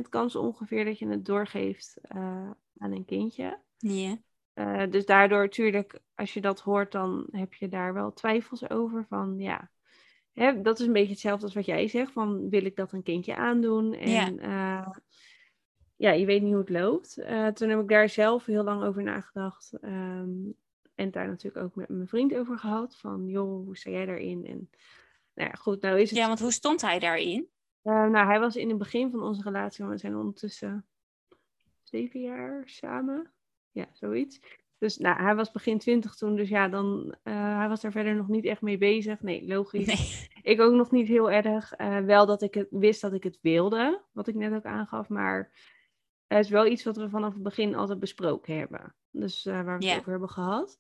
50% 0.07 0.09
kans 0.09 0.37
ongeveer 0.37 0.85
dat 0.85 0.99
je 0.99 1.09
het 1.09 1.25
doorgeeft 1.25 2.01
aan 2.79 2.93
een 2.93 3.05
kindje. 3.05 3.59
Ja. 3.79 3.93
Yeah. 3.93 4.17
Dus 4.91 5.07
daardoor, 5.07 5.43
natuurlijk, 5.43 6.01
als 6.15 6.35
je 6.35 6.41
dat 6.41 6.61
hoort, 6.61 6.93
dan 6.93 7.27
heb 7.31 7.55
je 7.55 7.69
daar 7.69 7.95
wel 7.95 8.13
twijfels 8.13 8.71
over. 8.71 9.07
Van 9.09 9.39
ja, 9.39 9.71
Hè, 10.33 10.61
dat 10.61 10.81
is 10.81 10.87
een 10.87 10.93
beetje 10.93 11.11
hetzelfde 11.11 11.45
als 11.45 11.55
wat 11.55 11.67
jij 11.67 11.89
zegt. 11.89 12.13
Van 12.13 12.49
wil 12.49 12.65
ik 12.65 12.77
dat 12.77 12.93
een 12.93 13.03
kindje 13.03 13.37
aandoen? 13.37 13.95
En 13.95 14.11
ja, 14.11 14.31
uh, 14.31 14.89
ja 15.97 16.11
je 16.11 16.27
weet 16.27 16.43
niet 16.43 16.51
hoe 16.51 16.61
het 16.61 16.71
loopt. 16.71 17.19
Uh, 17.19 17.47
toen 17.47 17.69
heb 17.69 17.81
ik 17.81 17.89
daar 17.89 18.09
zelf 18.09 18.45
heel 18.45 18.65
lang 18.65 18.83
over 18.83 19.03
nagedacht. 19.03 19.73
Um, 19.83 20.55
en 20.95 21.11
daar 21.11 21.29
natuurlijk 21.29 21.65
ook 21.65 21.75
met 21.75 21.89
mijn 21.89 22.09
vriend 22.09 22.35
over 22.35 22.59
gehad. 22.59 22.97
Van 22.97 23.27
joh, 23.27 23.65
hoe 23.65 23.77
sta 23.77 23.91
jij 23.91 24.07
daarin? 24.07 24.47
En 24.47 24.71
nou 25.35 25.49
ja, 25.49 25.55
goed, 25.55 25.81
nou 25.81 26.01
is 26.01 26.11
het... 26.11 26.19
Ja, 26.19 26.27
want 26.27 26.41
hoe 26.41 26.53
stond 26.53 26.81
hij 26.81 26.99
daarin? 26.99 27.49
Nou, 27.83 28.17
hij 28.17 28.41
was 28.41 28.57
in 28.57 28.69
het 28.69 28.79
begin 28.79 29.11
van 29.11 29.23
onze 29.23 29.43
relatie, 29.43 29.85
we 29.85 29.99
zijn 29.99 30.17
ondertussen 30.17 30.87
zeven 31.83 32.21
jaar 32.21 32.63
samen. 32.65 33.33
Ja, 33.73 33.89
zoiets. 33.93 34.41
Dus 34.79 34.97
nou, 34.99 35.23
hij 35.23 35.35
was 35.35 35.51
begin 35.51 35.79
twintig 35.79 36.15
toen, 36.15 36.37
dus 36.37 36.49
ja, 36.49 36.69
dan, 36.69 37.15
uh, 37.25 37.57
hij 37.57 37.69
was 37.69 37.81
daar 37.81 37.93
verder 37.93 38.15
nog 38.15 38.29
niet 38.29 38.45
echt 38.45 38.61
mee 38.61 38.79
bezig. 38.79 39.23
Nee, 39.23 39.47
logisch. 39.47 39.87
Nee. 39.87 40.29
Ik 40.43 40.61
ook 40.61 40.73
nog 40.73 40.91
niet 40.91 41.09
heel 41.09 41.31
erg. 41.31 41.79
Uh, 41.81 41.99
wel 41.99 42.27
dat 42.27 42.43
ik 42.43 42.55
het 42.55 42.67
wist 42.71 43.01
dat 43.01 43.13
ik 43.13 43.23
het 43.23 43.39
wilde, 43.43 44.03
wat 44.13 44.29
ik 44.29 44.35
net 44.35 44.53
ook 44.53 44.65
aangaf, 44.65 45.09
maar 45.09 45.51
het 46.27 46.45
is 46.45 46.51
wel 46.51 46.67
iets 46.67 46.85
wat 46.85 46.97
we 46.97 47.09
vanaf 47.09 47.33
het 47.33 47.43
begin 47.43 47.75
altijd 47.75 47.99
besproken 47.99 48.59
hebben. 48.59 48.95
Dus 49.11 49.47
uh, 49.47 49.63
waar 49.65 49.79
we 49.79 49.87
het 49.87 49.99
over 49.99 50.11
hebben 50.11 50.31
gehad. 50.31 50.79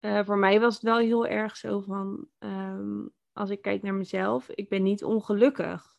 voor 0.00 0.38
mij 0.38 0.60
was 0.60 0.74
het 0.74 0.82
wel 0.82 0.98
heel 0.98 1.26
erg 1.26 1.56
zo 1.56 1.80
van, 1.80 2.26
um, 2.38 3.12
als 3.32 3.50
ik 3.50 3.62
kijk 3.62 3.82
naar 3.82 3.94
mezelf, 3.94 4.48
ik 4.48 4.68
ben 4.68 4.82
niet 4.82 5.04
ongelukkig 5.04 5.96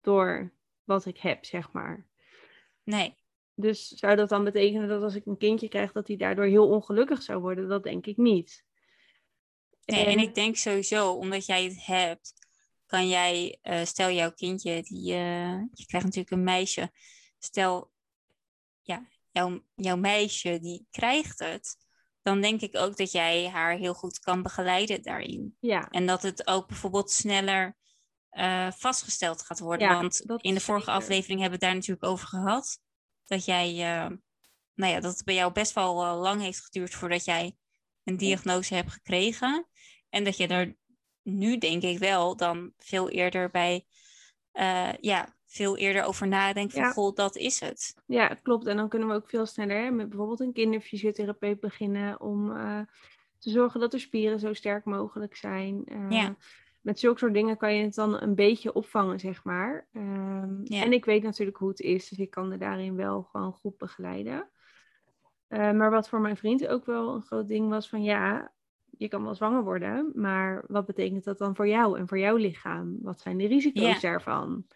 door 0.00 0.52
wat 0.84 1.04
ik 1.04 1.18
heb, 1.18 1.44
zeg 1.44 1.72
maar. 1.72 2.06
Nee. 2.82 3.16
Dus 3.58 3.88
zou 3.88 4.16
dat 4.16 4.28
dan 4.28 4.44
betekenen 4.44 4.88
dat 4.88 5.02
als 5.02 5.14
ik 5.14 5.26
een 5.26 5.38
kindje 5.38 5.68
krijg, 5.68 5.92
dat 5.92 6.08
hij 6.08 6.16
daardoor 6.16 6.44
heel 6.44 6.68
ongelukkig 6.68 7.22
zou 7.22 7.40
worden? 7.40 7.68
Dat 7.68 7.82
denk 7.82 8.06
ik 8.06 8.16
niet. 8.16 8.64
Nee, 9.84 10.04
en, 10.04 10.12
en 10.12 10.18
ik 10.18 10.34
denk 10.34 10.56
sowieso, 10.56 11.12
omdat 11.12 11.46
jij 11.46 11.64
het 11.64 11.84
hebt, 11.86 12.32
kan 12.86 13.08
jij, 13.08 13.58
uh, 13.62 13.84
stel 13.84 14.10
jouw 14.10 14.32
kindje, 14.32 14.82
die, 14.82 15.12
uh, 15.12 15.60
je 15.72 15.86
krijgt 15.86 16.06
natuurlijk 16.06 16.30
een 16.30 16.44
meisje, 16.44 16.90
stel, 17.38 17.90
ja, 18.82 19.08
jouw, 19.30 19.62
jouw 19.74 19.96
meisje, 19.96 20.58
die 20.60 20.86
krijgt 20.90 21.38
het, 21.38 21.76
dan 22.22 22.40
denk 22.40 22.60
ik 22.60 22.76
ook 22.76 22.96
dat 22.96 23.12
jij 23.12 23.48
haar 23.48 23.76
heel 23.76 23.94
goed 23.94 24.18
kan 24.18 24.42
begeleiden 24.42 25.02
daarin. 25.02 25.56
Ja. 25.60 25.88
En 25.90 26.06
dat 26.06 26.22
het 26.22 26.46
ook 26.46 26.66
bijvoorbeeld 26.66 27.10
sneller 27.10 27.76
uh, 28.32 28.70
vastgesteld 28.70 29.42
gaat 29.42 29.58
worden. 29.58 29.88
Ja, 29.88 29.96
Want 29.96 30.20
in 30.20 30.54
de 30.54 30.60
vorige 30.60 30.84
zeker. 30.84 31.00
aflevering 31.00 31.40
hebben 31.40 31.58
we 31.58 31.64
het 31.64 31.74
daar 31.74 31.74
natuurlijk 31.74 32.04
over 32.06 32.26
gehad 32.26 32.84
dat 33.26 33.44
jij, 33.44 33.70
uh, 33.72 34.16
nou 34.74 34.92
ja, 34.92 35.00
dat 35.00 35.12
het 35.12 35.24
bij 35.24 35.34
jou 35.34 35.52
best 35.52 35.72
wel 35.72 36.04
uh, 36.04 36.20
lang 36.20 36.40
heeft 36.40 36.64
geduurd 36.64 36.94
voordat 36.94 37.24
jij 37.24 37.56
een 38.04 38.16
diagnose 38.16 38.74
hebt 38.74 38.92
gekregen. 38.92 39.66
En 40.08 40.24
dat 40.24 40.36
je 40.36 40.46
er 40.46 40.76
nu, 41.22 41.58
denk 41.58 41.82
ik 41.82 41.98
wel, 41.98 42.36
dan 42.36 42.72
veel 42.78 43.10
eerder 43.10 43.50
bij, 43.50 43.86
uh, 44.52 44.92
ja, 45.00 45.36
veel 45.46 45.76
eerder 45.76 46.04
over 46.04 46.28
nadenkt 46.28 46.72
van, 46.72 46.82
ja. 46.82 46.90
goh, 46.90 47.14
dat 47.14 47.36
is 47.36 47.60
het. 47.60 47.94
Ja, 48.06 48.26
klopt. 48.28 48.66
En 48.66 48.76
dan 48.76 48.88
kunnen 48.88 49.08
we 49.08 49.14
ook 49.14 49.28
veel 49.28 49.46
sneller 49.46 49.76
hè, 49.76 49.90
met 49.90 50.08
bijvoorbeeld 50.08 50.40
een 50.40 50.52
kinderfysiotherapeut 50.52 51.60
beginnen 51.60 52.20
om 52.20 52.48
te 53.38 53.50
zorgen 53.50 53.80
dat 53.80 53.90
de 53.90 53.98
spieren 53.98 54.40
zo 54.40 54.52
sterk 54.52 54.84
mogelijk 54.84 55.36
zijn. 55.36 55.84
ja 56.08 56.36
met 56.86 56.98
zulke 56.98 57.18
soort 57.18 57.34
dingen 57.34 57.56
kan 57.56 57.74
je 57.74 57.84
het 57.84 57.94
dan 57.94 58.22
een 58.22 58.34
beetje 58.34 58.72
opvangen, 58.72 59.20
zeg 59.20 59.44
maar. 59.44 59.88
Um, 59.92 60.60
ja. 60.64 60.82
En 60.82 60.92
ik 60.92 61.04
weet 61.04 61.22
natuurlijk 61.22 61.56
hoe 61.56 61.68
het 61.68 61.80
is, 61.80 62.08
dus 62.08 62.18
ik 62.18 62.30
kan 62.30 62.52
er 62.52 62.58
daarin 62.58 62.96
wel 62.96 63.22
gewoon 63.22 63.52
goed 63.52 63.76
begeleiden. 63.76 64.50
Uh, 65.48 65.72
maar 65.72 65.90
wat 65.90 66.08
voor 66.08 66.20
mijn 66.20 66.36
vriend 66.36 66.66
ook 66.66 66.84
wel 66.84 67.14
een 67.14 67.22
groot 67.22 67.48
ding 67.48 67.68
was 67.68 67.88
van 67.88 68.02
ja, 68.02 68.52
je 68.90 69.08
kan 69.08 69.22
wel 69.22 69.34
zwanger 69.34 69.64
worden, 69.64 70.10
maar 70.14 70.64
wat 70.66 70.86
betekent 70.86 71.24
dat 71.24 71.38
dan 71.38 71.56
voor 71.56 71.68
jou 71.68 71.98
en 71.98 72.08
voor 72.08 72.18
jouw 72.18 72.36
lichaam? 72.36 72.98
Wat 73.00 73.20
zijn 73.20 73.38
de 73.38 73.46
risico's 73.46 74.00
ja. 74.00 74.10
daarvan? 74.10 74.66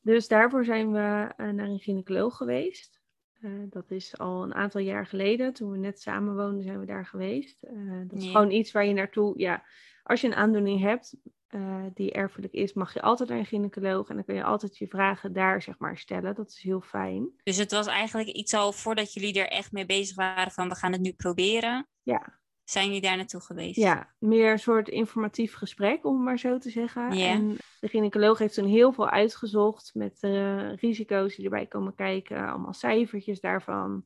Dus 0.00 0.28
daarvoor 0.28 0.64
zijn 0.64 0.92
we 0.92 1.32
uh, 1.36 1.50
naar 1.50 1.68
een 1.68 1.78
gynaecoloog 1.78 2.36
geweest. 2.36 2.99
Uh, 3.40 3.50
dat 3.70 3.90
is 3.90 4.18
al 4.18 4.42
een 4.42 4.54
aantal 4.54 4.80
jaar 4.80 5.06
geleden. 5.06 5.52
Toen 5.52 5.70
we 5.70 5.78
net 5.78 6.00
samen 6.00 6.36
woonden, 6.36 6.62
zijn 6.62 6.80
we 6.80 6.86
daar 6.86 7.06
geweest. 7.06 7.60
dat 8.08 8.18
is 8.18 8.26
gewoon 8.26 8.50
iets 8.50 8.72
waar 8.72 8.86
je 8.86 8.92
naartoe, 8.92 9.38
ja, 9.38 9.64
als 10.02 10.20
je 10.20 10.26
een 10.26 10.34
aandoening 10.34 10.80
hebt 10.80 11.16
uh, 11.50 11.84
die 11.94 12.12
erfelijk 12.12 12.52
is, 12.52 12.72
mag 12.72 12.94
je 12.94 13.02
altijd 13.02 13.28
naar 13.28 13.38
een 13.38 13.46
gynaecoloog 13.46 14.08
en 14.08 14.14
dan 14.14 14.24
kun 14.24 14.34
je 14.34 14.44
altijd 14.44 14.78
je 14.78 14.88
vragen 14.88 15.32
daar 15.32 15.62
zeg 15.62 15.78
maar 15.78 15.98
stellen. 15.98 16.34
Dat 16.34 16.48
is 16.48 16.62
heel 16.62 16.80
fijn. 16.80 17.30
Dus 17.42 17.56
het 17.56 17.72
was 17.72 17.86
eigenlijk 17.86 18.28
iets 18.28 18.54
al 18.54 18.72
voordat 18.72 19.12
jullie 19.12 19.40
er 19.40 19.48
echt 19.48 19.72
mee 19.72 19.86
bezig 19.86 20.16
waren 20.16 20.52
van 20.52 20.68
we 20.68 20.74
gaan 20.74 20.92
het 20.92 21.00
nu 21.00 21.12
proberen. 21.12 21.88
Ja. 22.02 22.39
Zijn 22.70 22.86
jullie 22.86 23.00
daar 23.00 23.16
naartoe 23.16 23.40
geweest? 23.40 23.76
Ja, 23.76 24.10
meer 24.18 24.52
een 24.52 24.58
soort 24.58 24.88
informatief 24.88 25.54
gesprek, 25.54 26.04
om 26.04 26.14
het 26.14 26.24
maar 26.24 26.38
zo 26.38 26.58
te 26.58 26.70
zeggen. 26.70 27.10
En 27.10 27.56
de 27.80 27.88
gynaecoloog 27.88 28.38
heeft 28.38 28.54
toen 28.54 28.66
heel 28.66 28.92
veel 28.92 29.08
uitgezocht 29.08 29.90
met 29.94 30.18
eh, 30.20 30.74
risico's 30.74 31.36
die 31.36 31.44
erbij 31.44 31.66
komen 31.66 31.94
kijken, 31.94 32.48
allemaal 32.48 32.72
cijfertjes 32.72 33.40
daarvan. 33.40 34.04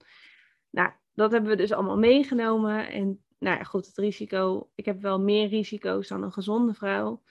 Nou, 0.71 0.91
dat 1.15 1.33
hebben 1.33 1.51
we 1.51 1.57
dus 1.57 1.73
allemaal 1.73 1.99
meegenomen. 1.99 2.89
En 2.89 3.25
nou 3.39 3.57
ja, 3.57 3.63
goed, 3.63 3.87
het 3.87 3.97
risico, 3.99 4.71
ik 4.75 4.85
heb 4.85 5.01
wel 5.01 5.21
meer 5.21 5.49
risico's 5.49 6.09
dan 6.09 6.23
een 6.23 6.33
gezonde 6.33 6.75
vrouw. 6.75 7.23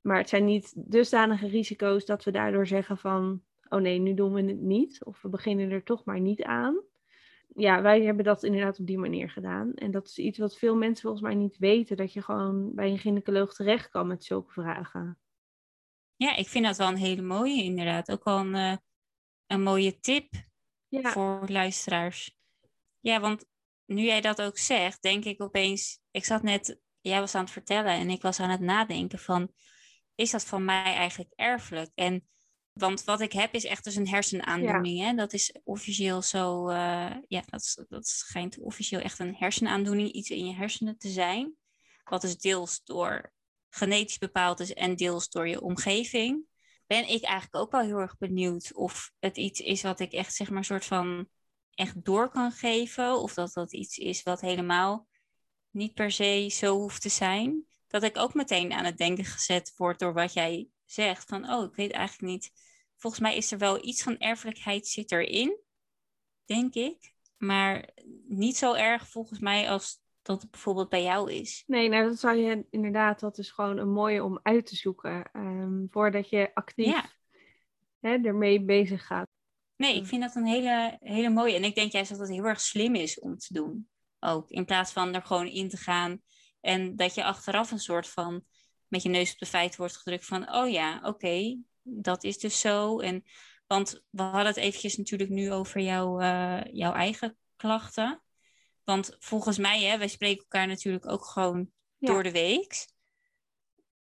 Maar 0.00 0.18
het 0.18 0.28
zijn 0.28 0.44
niet 0.44 0.72
dusdanige 0.76 1.46
risico's 1.46 2.04
dat 2.04 2.24
we 2.24 2.30
daardoor 2.30 2.66
zeggen 2.66 2.98
van, 2.98 3.42
oh 3.68 3.80
nee, 3.80 3.98
nu 3.98 4.14
doen 4.14 4.32
we 4.32 4.42
het 4.42 4.60
niet. 4.60 5.04
Of 5.04 5.22
we 5.22 5.28
beginnen 5.28 5.70
er 5.70 5.82
toch 5.82 6.04
maar 6.04 6.20
niet 6.20 6.42
aan. 6.42 6.76
Ja, 7.56 7.82
wij 7.82 8.02
hebben 8.02 8.24
dat 8.24 8.42
inderdaad 8.42 8.78
op 8.78 8.86
die 8.86 8.98
manier 8.98 9.30
gedaan. 9.30 9.74
En 9.74 9.90
dat 9.90 10.06
is 10.06 10.18
iets 10.18 10.38
wat 10.38 10.56
veel 10.56 10.76
mensen 10.76 11.02
volgens 11.02 11.22
mij 11.22 11.34
niet 11.34 11.56
weten. 11.58 11.96
Dat 11.96 12.12
je 12.12 12.22
gewoon 12.22 12.74
bij 12.74 12.90
een 12.90 12.98
gynaecoloog 12.98 13.54
terecht 13.54 13.88
kan 13.88 14.06
met 14.06 14.24
zulke 14.24 14.52
vragen. 14.52 15.18
Ja, 16.16 16.36
ik 16.36 16.48
vind 16.48 16.64
dat 16.64 16.76
wel 16.76 16.88
een 16.88 16.96
hele 16.96 17.22
mooie 17.22 17.62
inderdaad. 17.62 18.10
Ook 18.10 18.24
wel 18.24 18.38
een, 18.38 18.54
eh, 18.54 18.76
een 19.46 19.62
mooie 19.62 19.98
tip 19.98 20.32
Ja, 20.88 21.10
voor 21.10 21.44
luisteraars. 21.48 22.38
Ja, 23.00 23.20
want 23.20 23.46
nu 23.84 24.02
jij 24.02 24.20
dat 24.20 24.42
ook 24.42 24.58
zegt, 24.58 25.02
denk 25.02 25.24
ik 25.24 25.42
opeens... 25.42 26.00
Ik 26.10 26.24
zat 26.24 26.42
net, 26.42 26.80
jij 27.00 27.20
was 27.20 27.34
aan 27.34 27.42
het 27.42 27.52
vertellen 27.52 27.92
en 27.92 28.10
ik 28.10 28.22
was 28.22 28.40
aan 28.40 28.50
het 28.50 28.60
nadenken 28.60 29.18
van... 29.18 29.52
Is 30.14 30.30
dat 30.30 30.44
van 30.44 30.64
mij 30.64 30.94
eigenlijk 30.94 31.32
erfelijk? 31.34 31.90
En, 31.94 32.28
want 32.74 33.04
wat 33.04 33.20
ik 33.20 33.32
heb 33.32 33.54
is 33.54 33.64
echt 33.64 33.84
dus 33.84 33.96
een 33.96 34.08
hersenaandoening. 34.08 35.00
Hè? 35.00 35.14
Dat 35.14 35.32
is 35.32 35.54
officieel 35.64 36.22
zo... 36.22 36.68
eh, 36.68 37.10
ja, 37.28 37.42
dat, 37.46 37.84
dat 37.88 38.06
schijnt 38.06 38.58
officieel 38.58 39.00
echt 39.00 39.18
een 39.18 39.34
hersenaandoening. 39.34 40.12
Iets 40.12 40.30
in 40.30 40.46
je 40.46 40.54
hersenen 40.54 40.98
te 40.98 41.08
zijn. 41.08 41.54
Wat 42.04 42.20
dus 42.20 42.38
deels 42.38 42.84
door 42.84 43.32
genetisch 43.70 44.18
bepaald 44.18 44.60
is 44.60 44.74
en 44.74 44.96
deels 44.96 45.28
door 45.28 45.48
je 45.48 45.60
omgeving. 45.60 46.44
Ben 46.86 47.08
ik 47.08 47.22
eigenlijk 47.22 47.56
ook 47.56 47.70
wel 47.70 47.80
heel 47.80 47.98
erg 47.98 48.18
benieuwd 48.18 48.74
of 48.74 49.12
het 49.18 49.36
iets 49.36 49.60
is 49.60 49.82
wat 49.82 50.00
ik 50.00 50.12
echt 50.12 50.34
zeg 50.34 50.50
maar 50.50 50.64
soort 50.64 50.84
van 50.84 51.28
echt 51.74 52.04
door 52.04 52.30
kan 52.30 52.52
geven. 52.52 53.20
Of 53.20 53.34
dat 53.34 53.52
dat 53.52 53.72
iets 53.72 53.98
is 53.98 54.22
wat 54.22 54.40
helemaal 54.40 55.06
niet 55.70 55.94
per 55.94 56.10
se 56.10 56.48
zo 56.50 56.76
hoeft 56.76 57.02
te 57.02 57.08
zijn. 57.08 57.66
Dat 57.86 58.02
ik 58.02 58.18
ook 58.18 58.34
meteen 58.34 58.72
aan 58.72 58.84
het 58.84 58.96
denken 58.96 59.24
gezet 59.24 59.72
word 59.76 59.98
door 59.98 60.12
wat 60.12 60.32
jij 60.32 60.68
zegt. 60.84 61.28
Van, 61.28 61.50
oh, 61.50 61.64
ik 61.64 61.74
weet 61.74 61.92
eigenlijk 61.92 62.32
niet. 62.32 62.50
Volgens 62.96 63.22
mij 63.22 63.36
is 63.36 63.52
er 63.52 63.58
wel 63.58 63.84
iets 63.86 64.02
van 64.02 64.18
erfelijkheid 64.18 64.86
zit 64.86 65.12
erin, 65.12 65.58
denk 66.44 66.74
ik. 66.74 67.14
Maar 67.36 67.88
niet 68.26 68.56
zo 68.56 68.74
erg 68.74 69.08
volgens 69.08 69.38
mij 69.38 69.70
als 69.70 70.02
dat 70.22 70.42
het 70.42 70.50
bijvoorbeeld 70.50 70.88
bij 70.88 71.02
jou 71.02 71.32
is. 71.32 71.64
nee, 71.66 71.88
nou 71.88 72.08
dat 72.08 72.18
zou 72.18 72.36
je 72.36 72.66
inderdaad, 72.70 73.20
dat 73.20 73.38
is 73.38 73.50
gewoon 73.50 73.78
een 73.78 73.92
mooie 73.92 74.24
om 74.24 74.40
uit 74.42 74.66
te 74.66 74.76
zoeken. 74.76 75.30
ehm, 75.32 75.86
voordat 75.90 76.28
je 76.28 76.50
actief 76.54 76.86
Ja. 76.86 77.10
hè, 78.00 78.16
ermee 78.16 78.64
bezig 78.64 79.06
gaat. 79.06 79.28
Nee, 79.76 79.96
ik 79.96 80.06
vind 80.06 80.22
dat 80.22 80.34
een 80.34 80.46
hele, 80.46 80.96
hele 81.00 81.30
mooie. 81.30 81.54
En 81.54 81.64
ik 81.64 81.74
denk 81.74 81.92
juist 81.92 82.10
dat 82.10 82.18
het 82.18 82.28
heel 82.28 82.44
erg 82.44 82.60
slim 82.60 82.94
is 82.94 83.20
om 83.20 83.38
te 83.38 83.52
doen. 83.54 83.88
Ook 84.20 84.50
in 84.50 84.64
plaats 84.64 84.92
van 84.92 85.14
er 85.14 85.22
gewoon 85.22 85.46
in 85.46 85.68
te 85.68 85.76
gaan. 85.76 86.22
En 86.60 86.96
dat 86.96 87.14
je 87.14 87.24
achteraf 87.24 87.70
een 87.70 87.78
soort 87.78 88.08
van 88.08 88.44
met 88.88 89.02
je 89.02 89.08
neus 89.08 89.32
op 89.32 89.38
de 89.38 89.46
feiten 89.46 89.78
wordt 89.78 89.96
gedrukt 89.96 90.24
van, 90.24 90.54
oh 90.54 90.70
ja, 90.70 91.00
oké, 91.02 91.62
dat 91.84 92.24
is 92.24 92.38
dus 92.38 92.60
zo. 92.60 92.98
En, 93.00 93.24
want 93.66 94.04
we 94.10 94.22
hadden 94.22 94.46
het 94.46 94.56
eventjes 94.56 94.96
natuurlijk 94.96 95.30
nu 95.30 95.52
over 95.52 95.80
jouw, 95.80 96.20
eh, 96.20 96.60
jouw 96.72 96.92
eigen 96.92 97.36
klachten. 97.56 98.22
Want 98.84 99.16
volgens 99.18 99.58
mij, 99.58 99.82
hè, 99.82 99.98
wij 99.98 100.08
spreken 100.08 100.42
elkaar 100.42 100.66
natuurlijk 100.66 101.10
ook 101.10 101.24
gewoon 101.24 101.70
Ja. 101.98 102.12
door 102.12 102.22
de 102.22 102.32
week. 102.32 102.86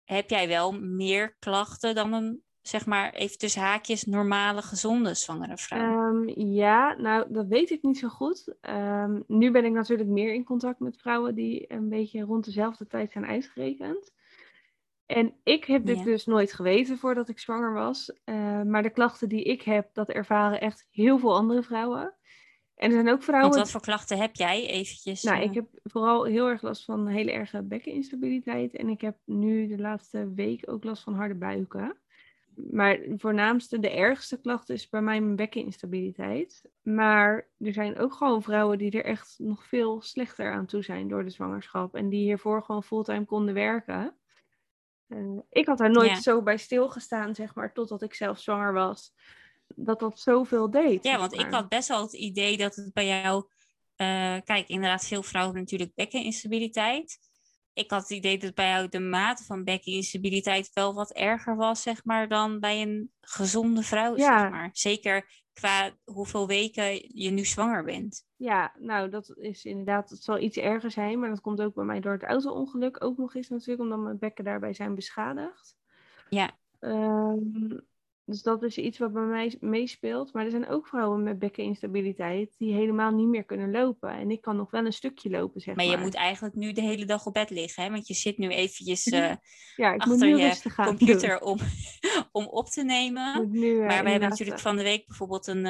Heb 0.05 0.31
jij 0.31 0.49
wel 0.49 0.73
meer 0.73 1.37
klachten 1.39 1.95
dan 1.95 2.13
een, 2.13 2.43
zeg 2.61 2.87
maar, 2.87 3.13
even 3.13 3.39
tussen 3.39 3.63
haakjes, 3.63 4.05
normale, 4.05 4.63
gezonde 4.63 5.15
zwangere 5.15 5.57
vrouw? 5.57 5.79
Ehm, 5.81 6.41
ja, 6.41 6.95
nou, 6.95 7.33
dat 7.33 7.47
weet 7.47 7.71
ik 7.71 7.83
niet 7.83 7.99
zo 7.99 8.09
goed. 8.09 8.55
Ehm, 8.61 9.21
nu 9.27 9.51
ben 9.51 9.65
ik 9.65 9.73
natuurlijk 9.73 10.09
meer 10.09 10.35
in 10.35 10.45
contact 10.45 10.81
met 10.81 11.01
vrouwen 11.01 11.35
die 11.35 11.73
een 11.73 11.89
beetje 11.89 12.21
rond 12.23 12.45
dezelfde 12.45 12.87
tijd 12.87 13.13
zijn 13.13 13.27
uitgerekend. 13.27 14.13
En 15.07 15.35
ik 15.43 15.65
heb 15.65 15.87
dit 15.87 15.99
Ja. 15.99 16.05
dus 16.05 16.27
nooit 16.27 16.53
geweten 16.53 16.99
voordat 16.99 17.29
ik 17.29 17.39
zwanger 17.39 17.73
was. 17.73 18.13
Eh, 18.25 18.63
maar 18.63 18.83
de 18.83 18.91
klachten 18.91 19.29
die 19.29 19.43
ik 19.43 19.63
heb, 19.63 19.89
dat 19.93 20.09
ervaren 20.09 20.61
echt 20.61 20.87
heel 20.91 21.19
veel 21.19 21.35
andere 21.37 21.63
vrouwen. 21.63 22.15
En 22.77 22.89
er 22.89 22.93
zijn 22.93 23.09
ook 23.09 23.23
vrouwen. 23.23 23.51
Want 23.51 23.63
wat 23.63 23.71
voor 23.71 23.81
klachten 23.81 24.19
heb 24.19 24.35
jij 24.35 24.67
eventjes? 24.67 25.23
Nou, 25.23 25.39
eh, 25.39 25.45
ik 25.45 25.55
heb 25.55 25.67
vooral 25.83 26.25
heel 26.25 26.49
erg 26.49 26.63
last 26.63 26.85
van 26.85 27.07
hele 27.07 27.33
erge 27.33 27.63
bekkeninstabiliteit. 27.63 28.77
En 28.77 28.89
ik 28.89 29.01
heb 29.01 29.17
nu 29.25 29.67
de 29.67 29.79
laatste 29.79 30.33
week 30.35 30.71
ook 30.71 30.85
last 30.85 31.03
van 31.03 31.15
harde 31.15 31.35
buiken. 31.35 31.97
Maar 32.71 32.97
de 32.97 33.15
voornaamste, 33.19 33.79
de 33.79 33.91
ergste 33.91 34.41
klacht 34.41 34.71
is 34.71 34.89
bij 34.89 35.03
mij 35.03 35.21
mijn 35.21 35.37
bekkeninstabiliteit. 35.37 36.71
Maar 36.83 37.49
er 37.59 37.73
zijn 37.73 37.99
ook 37.99 38.13
gewoon 38.13 38.43
vrouwen 38.43 38.79
die 38.79 38.91
er 38.91 39.05
echt 39.05 39.35
nog 39.39 39.67
veel 39.67 40.03
slechter 40.03 40.53
aan 40.53 40.67
toe 40.67 40.83
zijn 40.83 41.09
door 41.09 41.25
de 41.25 41.31
zwangerschap. 41.31 41.95
En 41.95 42.09
die 42.09 42.23
hiervoor 42.23 42.63
gewoon 42.63 42.83
fulltime 42.83 43.25
konden 43.25 43.55
werken. 43.55 44.17
Eh, 45.09 45.19
ik 45.51 45.67
had 45.67 45.79
daar 45.79 45.91
nooit 45.91 46.11
Ja. 46.11 46.21
zo 46.21 46.43
bij 46.43 46.57
stilgestaan, 46.57 47.35
zeg 47.35 47.55
maar, 47.55 47.73
totdat 47.73 48.03
ik 48.03 48.15
zelf 48.15 48.39
zwanger 48.41 48.73
was. 48.73 49.13
Dat 49.75 50.01
dat 50.01 50.21
zoveel 50.21 50.71
deed. 50.71 51.05
ja, 51.05 51.19
want 51.19 51.33
ik 51.33 51.47
had 51.51 51.69
best 51.69 51.89
wel 51.89 52.03
het 52.03 52.13
idee 52.13 52.57
dat 52.57 52.75
het 52.75 52.93
bij 52.93 53.07
jou... 53.07 53.45
eh, 53.97 54.37
kijk, 54.45 54.69
inderdaad, 54.69 55.05
veel 55.07 55.23
vrouwen 55.23 55.55
hebben 55.55 55.63
natuurlijk 55.63 55.95
bekkeninstabiliteit. 55.95 57.19
Ik 57.73 57.91
had 57.91 58.01
het 58.01 58.11
idee 58.11 58.39
dat 58.39 58.55
bij 58.55 58.69
jou 58.69 58.89
de 58.89 59.01
mate 59.01 59.45
van 59.45 59.65
bekkeninstabiliteit 59.65 60.71
wel 60.73 60.95
wat 60.95 61.13
erger 61.13 61.57
was, 61.57 61.83
zeg 61.83 62.05
maar, 62.05 62.29
dan 62.29 62.61
bij 62.61 62.83
een 62.83 63.13
gezonde 63.21 63.83
vrouw, 63.83 64.17
Ja. 64.17 64.41
zeg 64.41 64.51
maar. 64.51 64.71
Zeker 64.73 65.29
qua 65.61 65.91
hoeveel 66.05 66.47
weken 66.47 67.19
je 67.21 67.31
nu 67.31 67.45
zwanger 67.45 67.85
bent. 67.85 68.27
Ja, 68.37 68.73
nou, 68.79 69.09
dat 69.09 69.37
is 69.37 69.65
inderdaad, 69.65 70.11
het 70.11 70.23
zal 70.23 70.39
iets 70.39 70.57
erger 70.57 70.91
zijn, 70.91 71.19
maar 71.19 71.29
dat 71.29 71.41
komt 71.41 71.63
ook 71.63 71.75
bij 71.75 71.85
mij 71.85 72.01
door 72.01 72.13
het 72.13 72.23
auto-ongeluk 72.23 73.05
ook 73.05 73.17
nog 73.17 73.35
eens 73.35 73.49
natuurlijk, 73.49 73.81
omdat 73.81 73.99
mijn 73.99 74.19
bekken 74.19 74.45
daarbij 74.45 74.73
zijn 74.73 74.95
beschadigd. 74.95 75.77
Ja. 76.29 76.51
Ehm, 76.79 77.79
dus 78.27 78.43
dat 78.43 78.63
is 78.63 78.79
iets 78.79 78.99
wat 78.99 79.13
bij 79.13 79.23
mij 79.23 79.57
meespeelt. 79.61 80.33
Maar 80.33 80.45
er 80.45 80.51
zijn 80.51 80.69
ook 80.69 80.87
vrouwen 80.87 81.23
met 81.23 81.39
bekkeninstabiliteit 81.39 82.55
die 82.59 82.75
helemaal 82.75 83.13
niet 83.13 83.29
meer 83.29 83.45
kunnen 83.45 83.71
lopen. 83.71 84.11
En 84.11 84.31
ik 84.31 84.41
kan 84.41 84.57
nog 84.57 84.71
wel 84.71 84.85
een 84.85 84.93
stukje 84.93 85.31
lopen, 85.31 85.61
zeg 85.61 85.75
Maar 85.75 85.87
maar. 85.87 85.95
je 85.95 86.01
moet 86.03 86.15
eigenlijk 86.15 86.55
nu 86.55 86.73
de 86.73 86.81
hele 86.81 87.05
dag 87.05 87.27
op 87.27 87.33
bed 87.33 87.51
liggen, 87.51 87.83
hè? 87.83 87.91
Want 87.91 88.07
je 88.07 88.15
zit 88.15 88.39
nu 88.39 88.49
eventjes 88.49 89.07
eh, 89.11 89.35
ja, 89.77 89.93
ik 89.93 90.05
moet 90.05 90.13
achter 90.15 90.29
nu 90.29 90.37
je 90.37 90.61
computer 90.75 91.41
om, 91.41 91.59
om 92.33 92.47
op 92.47 92.67
te 92.67 92.85
nemen. 92.85 93.51
nu, 93.51 93.81
eh, 93.81 93.87
Maar 93.87 94.05
we 94.05 94.11
hebben 94.11 94.29
natuurlijk 94.29 94.59
eh, 94.59 94.65
van 94.65 94.77
de 94.77 94.83
week 94.83 95.07
bijvoorbeeld 95.07 95.47
een, 95.47 95.65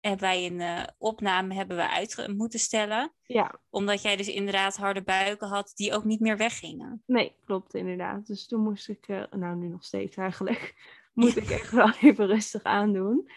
hebben 0.00 0.20
wij 0.20 0.46
een 0.46 0.88
opname 0.98 1.54
hebben 1.54 1.76
we 1.76 1.88
uit 1.90 2.28
moeten 2.36 2.58
stellen. 2.58 3.12
Ja, 3.22 3.60
Omdat 3.70 4.02
jij 4.02 4.16
dus 4.16 4.28
inderdaad 4.28 4.76
harde 4.76 5.02
buiken 5.02 5.48
had 5.48 5.72
die 5.74 5.92
ook 5.92 6.04
niet 6.04 6.20
meer 6.20 6.36
weggingen. 6.36 7.02
nee, 7.06 7.36
klopt 7.44 7.74
inderdaad. 7.74 8.26
Dus 8.26 8.46
toen 8.46 8.62
moest 8.62 8.88
ik, 8.88 9.06
nou 9.30 9.56
nu 9.56 9.68
nog 9.68 9.84
steeds 9.84 10.16
eigenlijk, 10.16 10.74
moet 11.16 11.36
ik 11.36 11.50
echt 11.50 11.70
wel 11.70 11.90
even 12.02 12.26
rustig 12.26 12.62
aandoen. 12.62 13.28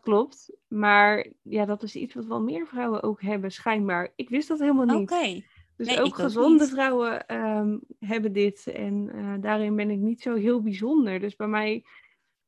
Klopt. 0.00 0.52
Maar 0.68 1.26
ja, 1.42 1.64
dat 1.64 1.82
is 1.82 1.96
iets 1.96 2.14
wat 2.14 2.26
wel 2.26 2.42
meer 2.42 2.66
vrouwen 2.66 3.02
ook 3.02 3.22
hebben, 3.22 3.52
schijnbaar. 3.52 4.12
Ik 4.16 4.28
wist 4.28 4.48
dat 4.48 4.58
helemaal 4.58 5.00
Oké. 5.00 5.26
niet. 5.26 5.44
Dus 5.76 5.86
Nee, 5.86 6.02
ook 6.02 6.14
gezonde 6.14 6.66
vrouwen 6.66 7.26
ehm, 7.26 7.78
hebben 7.98 8.32
dit. 8.32 8.66
En 8.66 9.10
eh, 9.14 9.34
daarin 9.40 9.76
ben 9.76 9.90
ik 9.90 9.98
niet 9.98 10.20
zo 10.20 10.34
heel 10.34 10.62
bijzonder. 10.62 11.20
Dus 11.20 11.36
bij 11.36 11.46
mij 11.46 11.84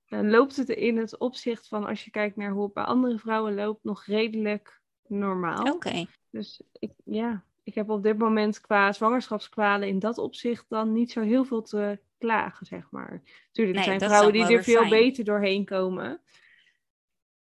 eh, 0.07 0.21
loopt 0.23 0.57
het 0.57 0.69
in 0.69 0.97
het 0.97 1.19
opzicht 1.19 1.69
van, 1.69 1.87
als 1.87 2.05
je 2.05 2.11
kijkt 2.11 2.37
naar 2.37 2.51
hoe 2.51 2.65
het 2.65 2.73
bij 2.73 2.85
andere 2.85 3.19
vrouwen 3.19 3.55
loopt, 3.55 3.85
nog 3.85 4.05
redelijk 4.05 4.81
normaal. 5.07 5.73
Oké. 5.73 6.07
Dus 6.31 6.63
ik, 6.73 6.93
ja, 7.05 7.45
ik 7.63 7.75
heb 7.75 7.91
op 7.91 8.03
dit 8.03 8.19
moment 8.19 8.61
qua 8.61 8.93
zwangerschapskwalen 8.93 9.89
in 9.89 9.99
dat 9.99 10.19
opzicht 10.19 10.65
dan 10.69 10.93
niet 10.93 11.13
zo 11.13 11.21
heel 11.21 11.45
veel 11.45 11.63
te 11.63 12.01
klagen, 12.19 12.67
zeg 12.67 12.91
maar. 12.91 13.23
Tuurlijk, 13.53 13.79
er 13.79 13.87
Nee, 13.89 13.99
zijn 13.99 14.11
vrouwen 14.11 14.33
die 14.33 14.57
er 14.57 14.65
veel 14.65 14.79
fijn. 14.79 14.91
beter 14.91 15.25
doorheen 15.25 15.65
komen. 15.65 16.23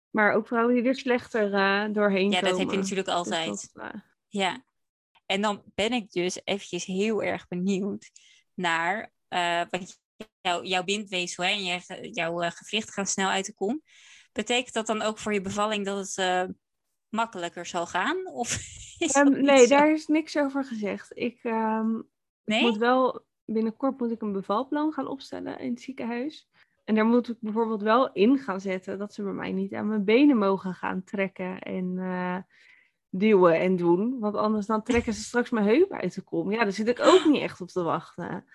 Maar 0.10 0.34
ook 0.34 0.48
vrouwen 0.48 0.76
die 0.76 0.84
er 0.84 0.96
slechter 0.96 1.54
eh, 1.54 1.86
doorheen 1.94 2.30
Ja, 2.32 2.40
komen. 2.40 2.50
dat 2.50 2.60
heb 2.60 2.70
je 2.72 2.78
natuurlijk 2.78 3.08
Dus 3.08 3.16
altijd. 3.16 3.70
dat, 3.74 3.84
eh, 3.94 4.00
Ja. 4.28 4.64
En 5.26 5.42
dan 5.42 5.64
ben 5.76 5.92
ik 5.94 6.12
dus 6.12 6.40
eventjes 6.44 6.86
heel 6.86 7.24
erg 7.24 7.48
benieuwd 7.48 8.12
naar, 8.54 9.12
eh 9.28 9.62
want 9.70 10.00
jou, 10.42 10.66
jouw 10.66 10.84
bindweefsel 10.84 11.44
en 11.44 11.64
je, 11.64 11.80
jouw 12.12 12.38
gewricht 12.40 12.94
gaan 12.94 13.06
snel 13.06 13.30
uit 13.30 13.46
de 13.46 13.54
kom. 13.54 13.82
Betekent 14.32 14.74
dat 14.74 14.88
dan 14.88 15.02
ook 15.02 15.18
voor 15.18 15.34
je 15.34 15.42
bevalling 15.42 15.86
dat 15.86 16.16
het 16.16 16.54
makkelijker 17.10 17.66
zal 17.66 17.88
gaan? 17.88 18.28
Of 18.28 18.58
Ehm, 19.00 19.42
nee, 19.42 19.68
daar 19.68 19.92
is 19.92 20.08
niks 20.08 20.38
over 20.38 20.66
gezegd. 20.66 21.12
Ik 21.18 21.40
ehm, 21.44 22.02
Nee? 22.46 22.62
moet 22.62 22.78
wel, 22.78 23.26
binnenkort 23.54 24.00
moet 24.00 24.12
ik 24.12 24.22
een 24.22 24.32
bevalplan 24.32 24.92
gaan 24.92 25.08
opstellen 25.08 25.60
in 25.60 25.70
het 25.72 25.82
ziekenhuis. 25.82 26.50
En 26.86 26.96
daar 26.96 27.06
moet 27.06 27.30
ik 27.30 27.38
bijvoorbeeld 27.40 27.82
wel 27.82 28.12
in 28.12 28.38
gaan 28.38 28.62
zetten 28.62 28.98
dat 28.98 29.14
ze 29.14 29.24
bij 29.24 29.32
mij 29.32 29.52
niet 29.52 29.74
aan 29.74 29.88
mijn 29.88 30.04
benen 30.04 30.38
mogen 30.38 30.74
gaan 30.74 31.04
trekken. 31.04 31.60
En 31.60 31.98
eh, 31.98 32.38
duwen 33.10 33.60
en 33.60 33.76
doen. 33.76 34.20
Want 34.20 34.36
anders 34.36 34.66
dan 34.66 34.84
trekken 34.84 35.14
ze 35.14 35.24
straks 35.24 35.50
mijn 35.50 35.66
heup 35.66 35.92
uit 35.92 36.16
de 36.16 36.22
kom. 36.22 36.52
Ja, 36.52 36.64
daar 36.64 36.72
zit 36.72 36.88
ik 36.88 37.00
ook 37.00 37.26
niet 37.26 37.42
echt 37.42 37.62
op 37.62 37.68
te 37.68 37.84
wachten. 37.84 38.46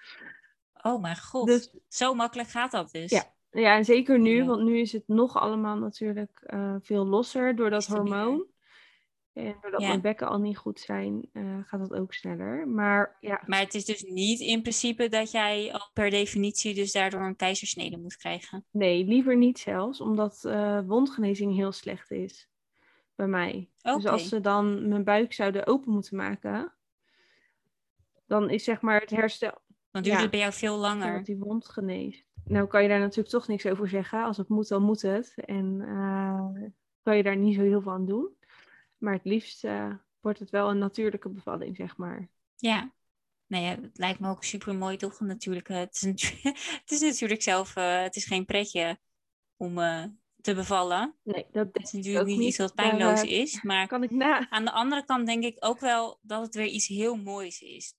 Oh 0.82 1.00
mijn 1.02 1.16
god, 1.16 1.46
Dus- 1.46 1.74
zo 1.88 2.14
makkelijk 2.14 2.48
gaat 2.48 2.70
dat 2.70 2.90
dus. 2.90 3.10
Ja. 3.10 3.32
Ja, 3.50 3.76
en 3.76 3.84
zeker 3.84 4.18
nu, 4.18 4.36
Ja. 4.36 4.44
want 4.44 4.62
nu 4.62 4.78
is 4.78 4.92
het 4.92 5.02
nog 5.06 5.36
allemaal 5.36 5.76
natuurlijk 5.76 6.40
eh, 6.42 6.74
veel 6.80 7.06
losser 7.06 7.56
door 7.56 7.70
dat 7.70 7.86
hormoon. 7.86 8.46
En 9.34 9.56
doordat 9.60 9.80
Ja. 9.80 9.88
mijn 9.88 10.00
bekken 10.00 10.28
al 10.28 10.38
niet 10.38 10.56
goed 10.56 10.80
zijn, 10.80 11.28
eh, 11.32 11.58
gaat 11.64 11.80
dat 11.88 11.92
ook 11.98 12.12
sneller. 12.14 12.68
Maar 12.68 13.16
ja, 13.20 13.42
Maar 13.46 13.60
het 13.60 13.74
is 13.74 13.84
dus 13.84 14.02
niet 14.02 14.40
in 14.40 14.60
principe 14.62 15.08
dat 15.08 15.30
jij 15.30 15.72
al 15.72 15.90
per 15.92 16.10
definitie 16.10 16.74
dus 16.74 16.92
daardoor 16.92 17.20
een 17.22 17.36
keizersnede 17.36 17.98
moet 17.98 18.16
krijgen. 18.16 18.64
nee, 18.70 19.04
liever 19.04 19.36
niet 19.36 19.58
zelfs, 19.58 20.00
omdat 20.00 20.44
eh, 20.44 20.80
wondgenezing 20.86 21.54
heel 21.54 21.72
slecht 21.72 22.10
is 22.10 22.48
bij 23.14 23.26
mij. 23.26 23.68
Dus 23.82 24.06
als 24.06 24.28
ze 24.28 24.40
dan 24.40 24.88
mijn 24.88 25.04
buik 25.04 25.32
zouden 25.32 25.66
open 25.66 25.92
moeten 25.92 26.16
maken, 26.16 26.72
dan 28.26 28.50
is 28.50 28.64
zeg 28.64 28.80
maar 28.80 29.00
het 29.00 29.10
herstel 29.10 29.62
Dan 29.90 30.02
duurt 30.02 30.14
Ja. 30.16 30.20
het 30.22 30.30
bij 30.30 30.40
jou 30.40 30.52
veel 30.52 30.76
langer. 30.76 31.16
dat 31.16 31.26
die 31.26 31.38
wond 31.38 31.68
geneest. 31.68 32.24
Nou 32.44 32.66
kan 32.66 32.82
je 32.82 32.88
daar 32.88 32.98
natuurlijk 33.00 33.28
toch 33.28 33.48
niks 33.48 33.66
over 33.66 33.88
zeggen. 33.88 34.24
Als 34.24 34.36
het 34.36 34.48
moet, 34.48 34.68
dan 34.68 34.82
moet 34.82 35.02
het. 35.02 35.32
En 35.44 35.80
eh, 35.80 36.44
kan 37.02 37.16
je 37.16 37.22
daar 37.22 37.36
niet 37.36 37.54
zo 37.54 37.62
heel 37.62 37.82
veel 37.82 37.92
aan 37.92 38.06
doen. 38.06 38.28
Maar 39.04 39.12
het 39.12 39.24
liefst 39.24 39.64
eh, 39.64 39.92
wordt 40.20 40.38
het 40.38 40.50
wel 40.50 40.70
een 40.70 40.78
natuurlijke 40.78 41.28
bevalling, 41.28 41.76
zeg 41.76 41.96
maar. 41.96 42.28
Ja. 42.56 42.92
Nou 43.46 43.64
ja, 43.64 43.70
het 43.70 43.98
lijkt 43.98 44.20
me 44.20 44.28
ook 44.28 44.44
super 44.44 44.74
mooi 44.74 44.96
toch? 44.96 45.20
Natuurlijk, 45.20 45.68
eh, 45.68 45.76
het, 45.76 45.94
is 45.94 46.32
het 46.82 46.90
is 46.90 47.00
natuurlijk 47.00 47.42
zelf, 47.42 47.76
eh, 47.76 48.02
het 48.02 48.16
is 48.16 48.24
geen 48.24 48.44
pretje 48.44 48.98
om 49.56 49.74
te 50.40 50.54
bevallen. 50.54 51.14
Nee, 51.22 51.46
dat 51.50 51.68
is 51.72 51.92
natuurlijk 51.92 52.26
niet 52.26 52.40
iets 52.40 52.58
wat 52.58 52.74
pijnloos 52.74 53.22
is. 53.22 53.62
Maar 53.62 53.86
Kan 53.86 54.02
ik 54.02 54.10
na. 54.10 54.50
aan 54.50 54.64
de 54.64 54.70
andere 54.72 55.04
kant 55.04 55.26
denk 55.26 55.44
ik 55.44 55.56
ook 55.58 55.80
wel 55.80 56.18
dat 56.22 56.42
het 56.42 56.54
weer 56.54 56.66
iets 56.66 56.86
heel 56.86 57.16
moois 57.16 57.60
is. 57.60 57.94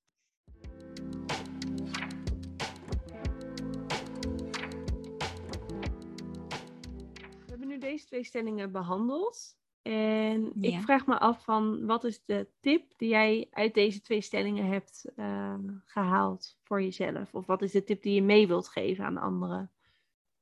We 7.46 7.52
hebben 7.52 7.68
nu 7.68 7.78
deze 7.78 8.06
twee 8.06 8.24
stellingen 8.24 8.72
behandeld. 8.72 9.56
En 9.86 10.52
ik 10.62 10.72
Ja. 10.72 10.82
vraag 10.82 11.06
me 11.06 11.20
af 11.20 11.44
van 11.44 11.86
wat 11.86 12.04
is 12.04 12.22
de 12.26 12.50
tip 12.60 12.94
die 12.98 13.10
jij 13.10 13.48
uit 13.52 13.74
deze 13.74 14.02
twee 14.02 14.22
stellingen 14.22 14.66
hebt 14.68 15.06
eh, 15.16 15.56
gehaald 15.86 16.58
voor 16.64 16.82
jezelf? 16.82 17.34
Of 17.34 17.46
wat 17.46 17.62
is 17.62 17.72
de 17.72 17.84
tip 17.84 18.02
die 18.02 18.14
je 18.14 18.22
mee 18.22 18.48
wilt 18.48 18.68
geven 18.68 19.06
aan 19.06 19.18
anderen? 19.18 19.72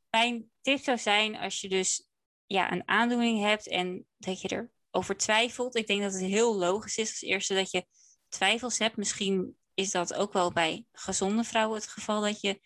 Mijn 0.09 0.49
tip 0.61 0.79
zou 0.79 0.97
zijn 0.97 1.37
als 1.37 1.61
je 1.61 1.69
dus 1.69 2.09
ja, 2.45 2.71
een 2.71 2.87
aandoening 2.87 3.39
hebt 3.39 3.67
en 3.67 4.05
dat 4.17 4.41
je 4.41 4.67
erover 4.91 5.17
twijfelt. 5.17 5.75
Ik 5.75 5.87
denk 5.87 6.01
dat 6.01 6.13
het 6.13 6.21
heel 6.21 6.55
logisch 6.57 6.97
is 6.97 7.09
als 7.09 7.21
eerste 7.21 7.53
dat 7.53 7.71
je 7.71 7.85
twijfels 8.27 8.77
hebt. 8.77 8.97
Misschien 8.97 9.57
is 9.73 9.91
dat 9.91 10.13
ook 10.13 10.33
wel 10.33 10.51
bij 10.51 10.85
gezonde 10.91 11.43
vrouwen 11.43 11.77
het 11.79 11.87
geval 11.87 12.21
dat 12.21 12.41
je 12.41 12.61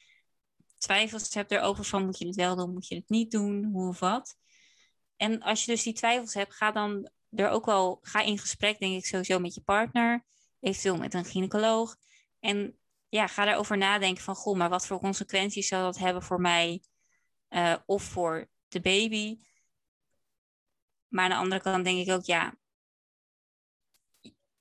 twijfels 0.77 1.33
hebt 1.33 1.51
erover 1.51 1.83
van 1.83 2.05
moet 2.05 2.17
je 2.17 2.27
het 2.27 2.35
wel 2.35 2.55
doen, 2.55 2.73
moet 2.73 2.87
je 2.87 2.95
het 2.95 3.09
niet 3.09 3.31
doen, 3.31 3.63
hoe 3.63 3.87
of 3.87 3.99
wat. 3.99 4.35
En 5.17 5.41
als 5.41 5.65
je 5.65 5.71
dus 5.71 5.83
die 5.83 5.93
twijfels 5.93 6.33
hebt, 6.33 6.53
ga 6.53 6.71
dan 6.71 7.09
er 7.29 7.49
ook 7.49 7.65
wel, 7.65 7.99
ga 8.01 8.21
in 8.21 8.37
gesprek 8.37 8.79
denk 8.79 8.95
ik 8.95 9.05
sowieso 9.05 9.39
met 9.39 9.53
je 9.53 9.61
partner, 9.61 10.25
eventueel 10.59 10.97
met 10.97 11.13
een 11.13 11.25
gynaecoloog. 11.25 11.95
En 12.39 12.77
ja, 13.09 13.27
ga 13.27 13.45
daarover 13.45 13.77
nadenken 13.77 14.23
van, 14.23 14.35
goh, 14.35 14.57
maar 14.57 14.69
wat 14.69 14.87
voor 14.87 14.99
consequenties 14.99 15.67
zou 15.67 15.83
dat 15.83 15.97
hebben 15.97 16.23
voor 16.23 16.41
mij 16.41 16.83
eh, 17.47 17.75
of 17.85 18.03
voor 18.03 18.49
de 18.67 18.81
baby? 18.81 19.39
Maar 21.07 21.23
aan 21.23 21.29
de 21.29 21.35
andere 21.35 21.61
kant 21.61 21.85
denk 21.85 22.07
ik 22.07 22.13
ook, 22.13 22.25
ja, 22.25 22.57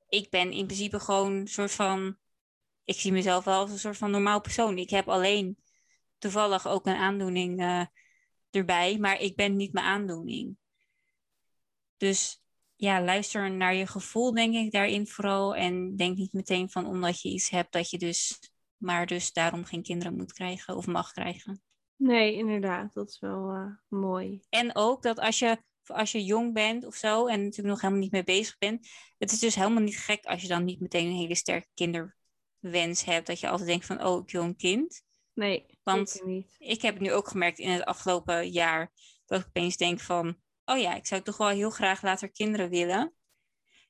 ik 0.09 0.31
ben 0.31 0.53
in 0.53 0.67
principe 0.67 1.01
gewoon 1.01 1.33
een 1.33 1.49
soort 1.49 1.73
van, 1.73 2.17
ik 2.85 3.01
zie 3.01 3.13
mezelf 3.13 3.45
wel 3.45 3.61
als 3.61 3.71
een 3.71 3.79
soort 3.79 3.97
van 3.97 4.11
normaal 4.11 4.41
persoon. 4.41 4.79
Ik 4.79 4.91
heb 4.91 5.09
alleen 5.09 5.59
toevallig 6.19 6.67
ook 6.67 6.87
een 6.87 6.97
aandoening 6.97 7.61
eh, 7.61 7.87
erbij, 8.51 8.99
maar 8.99 9.21
ik 9.21 9.37
ben 9.37 9.57
niet 9.57 9.73
mijn 9.73 9.87
aandoening. 9.87 10.57
Dus 11.97 12.41
ja, 12.77 13.03
luister 13.03 13.51
naar 13.51 13.75
je 13.75 13.87
gevoel, 13.87 14.35
denk 14.35 14.55
ik, 14.55 14.73
daarin 14.73 15.07
vooral. 15.07 15.55
En 15.55 15.97
denk 15.97 16.17
niet 16.17 16.33
meteen 16.33 16.71
van 16.71 16.87
omdat 16.87 17.21
je 17.21 17.29
iets 17.29 17.51
hebt 17.51 17.73
dat 17.73 17.91
je 17.91 17.99
dus, 17.99 18.39
maar 18.77 19.07
dus 19.07 19.33
daarom 19.33 19.65
geen 19.65 19.83
kinderen 19.83 20.17
moet 20.17 20.33
krijgen 20.33 20.77
of 20.77 20.87
mag 20.87 21.13
krijgen. 21.13 21.63
Nee, 21.97 22.35
inderdaad. 22.35 22.93
Dat 22.93 23.09
is 23.09 23.19
wel 23.19 23.51
eh, 23.51 23.67
mooi. 23.89 24.41
En 24.49 24.77
ook 24.77 25.03
dat 25.03 25.19
als 25.19 25.39
je, 25.39 25.63
als 25.87 26.13
je 26.13 26.25
jong 26.25 26.53
bent 26.53 26.85
of 26.85 26.95
zo 26.95 27.27
en 27.27 27.43
natuurlijk 27.43 27.69
nog 27.69 27.81
helemaal 27.81 28.03
niet 28.03 28.13
mee 28.13 28.25
bezig 28.25 28.59
bent, 28.59 28.89
het 29.19 29.33
is 29.33 29.39
dus 29.39 29.55
helemaal 29.55 29.83
niet 29.83 29.99
gek 29.99 30.25
als 30.25 30.43
je 30.43 30.49
dan 30.49 30.65
niet 30.65 30.81
meteen 30.81 31.07
een 31.07 31.17
hele 31.17 31.35
sterke 31.35 31.69
kinderwens 31.75 33.05
hebt. 33.05 33.27
Dat 33.27 33.41
je 33.41 33.49
altijd 33.49 33.69
denkt 33.69 33.87
van, 33.87 34.05
oh, 34.05 34.23
ik 34.23 34.31
wil 34.31 34.43
een 34.43 34.57
kind. 34.57 35.05
Nee, 35.37 35.67
Want- 35.83 36.21
niet. 36.25 36.55
Ik 36.59 36.83
heb 36.83 36.95
het 36.95 37.03
nu 37.03 37.13
ook 37.13 37.29
gemerkt 37.29 37.59
in 37.59 37.71
het 37.71 37.85
afgelopen 37.85 38.49
jaar 38.51 38.93
dat 39.27 39.41
ik 39.41 39.47
opeens 39.47 39.77
denk 39.77 40.01
van, 40.01 40.37
oh 40.65 40.79
ja, 40.79 40.95
ik 40.95 41.07
zou 41.07 41.23
toch 41.23 41.37
wel 41.37 41.49
heel 41.49 41.71
graag 41.71 42.03
later 42.03 42.31
kinderen 42.31 42.71
willen. 42.71 43.15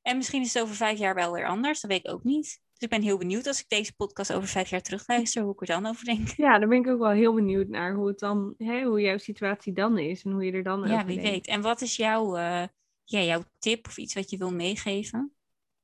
En 0.02 0.16
misschien 0.16 0.42
is 0.42 0.54
het 0.54 0.62
over 0.62 0.74
vijf 0.74 0.98
jaar 0.98 1.14
wel 1.14 1.32
weer 1.32 1.46
anders, 1.46 1.80
dat 1.80 1.90
weet 1.90 2.06
ik 2.06 2.12
ook 2.12 2.24
niet. 2.24 2.44
Dus 2.44 2.82
ik 2.82 2.88
ben 2.88 3.02
heel 3.02 3.18
benieuwd 3.18 3.46
als 3.46 3.60
ik 3.60 3.68
deze 3.68 3.94
podcast 3.96 4.32
over 4.32 4.48
vijf 4.48 4.70
jaar 4.70 4.82
terugluister, 4.82 5.42
hoe 5.42 5.52
ik 5.52 5.60
er 5.60 5.66
dan 5.66 5.86
over 5.86 6.04
denk. 6.04 6.28
Ja, 6.36 6.58
daar 6.58 6.68
ben 6.68 6.78
ik 6.78 6.86
ook 6.88 6.98
wel 6.98 7.10
heel 7.10 7.34
benieuwd 7.34 7.68
naar 7.68 7.94
hoe 7.94 8.08
het 8.08 8.18
dan, 8.18 8.54
hè, 8.58 8.82
hoe 8.82 9.00
jouw 9.00 9.18
situatie 9.18 9.72
dan 9.72 9.98
is 9.98 10.22
en 10.24 10.30
hoe 10.32 10.44
je 10.44 10.52
er 10.52 10.62
dan 10.62 10.86
Ja, 10.88 10.94
over 10.94 11.06
wie 11.06 11.14
denkt. 11.16 11.30
weet. 11.30 11.46
En 11.46 11.60
wat 11.60 11.80
is 11.80 11.96
jouw, 11.96 12.36
eh, 12.36 12.66
ja, 13.04 13.20
jouw 13.20 13.42
tip 13.58 13.86
of 13.86 13.96
iets 13.96 14.14
wat 14.14 14.30
je 14.30 14.36
wil 14.36 14.52
meegeven? 14.52 15.35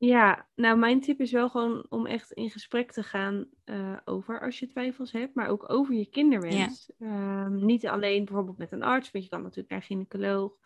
Ja, 0.04 0.48
nou 0.54 0.78
mijn 0.78 1.00
tip 1.00 1.20
is 1.20 1.32
wel 1.32 1.48
gewoon 1.48 1.86
om 1.88 2.06
echt 2.06 2.32
in 2.32 2.50
gesprek 2.50 2.92
te 2.92 3.02
gaan 3.02 3.48
eh, 3.64 3.96
over 4.04 4.40
als 4.40 4.58
je 4.58 4.66
twijfels 4.66 5.12
hebt, 5.12 5.34
maar 5.34 5.48
ook 5.48 5.70
over 5.72 5.94
je 5.94 6.06
kinderwens. 6.06 6.92
Ehm, 6.98 7.64
niet 7.64 7.86
alleen 7.86 8.24
bijvoorbeeld 8.24 8.58
met 8.58 8.72
een 8.72 8.82
arts, 8.82 9.10
want 9.10 9.24
je 9.24 9.30
kan 9.30 9.42
natuurlijk 9.42 9.68
naar 9.68 9.78
een 9.78 9.84
gynaecoloog, 9.84 10.58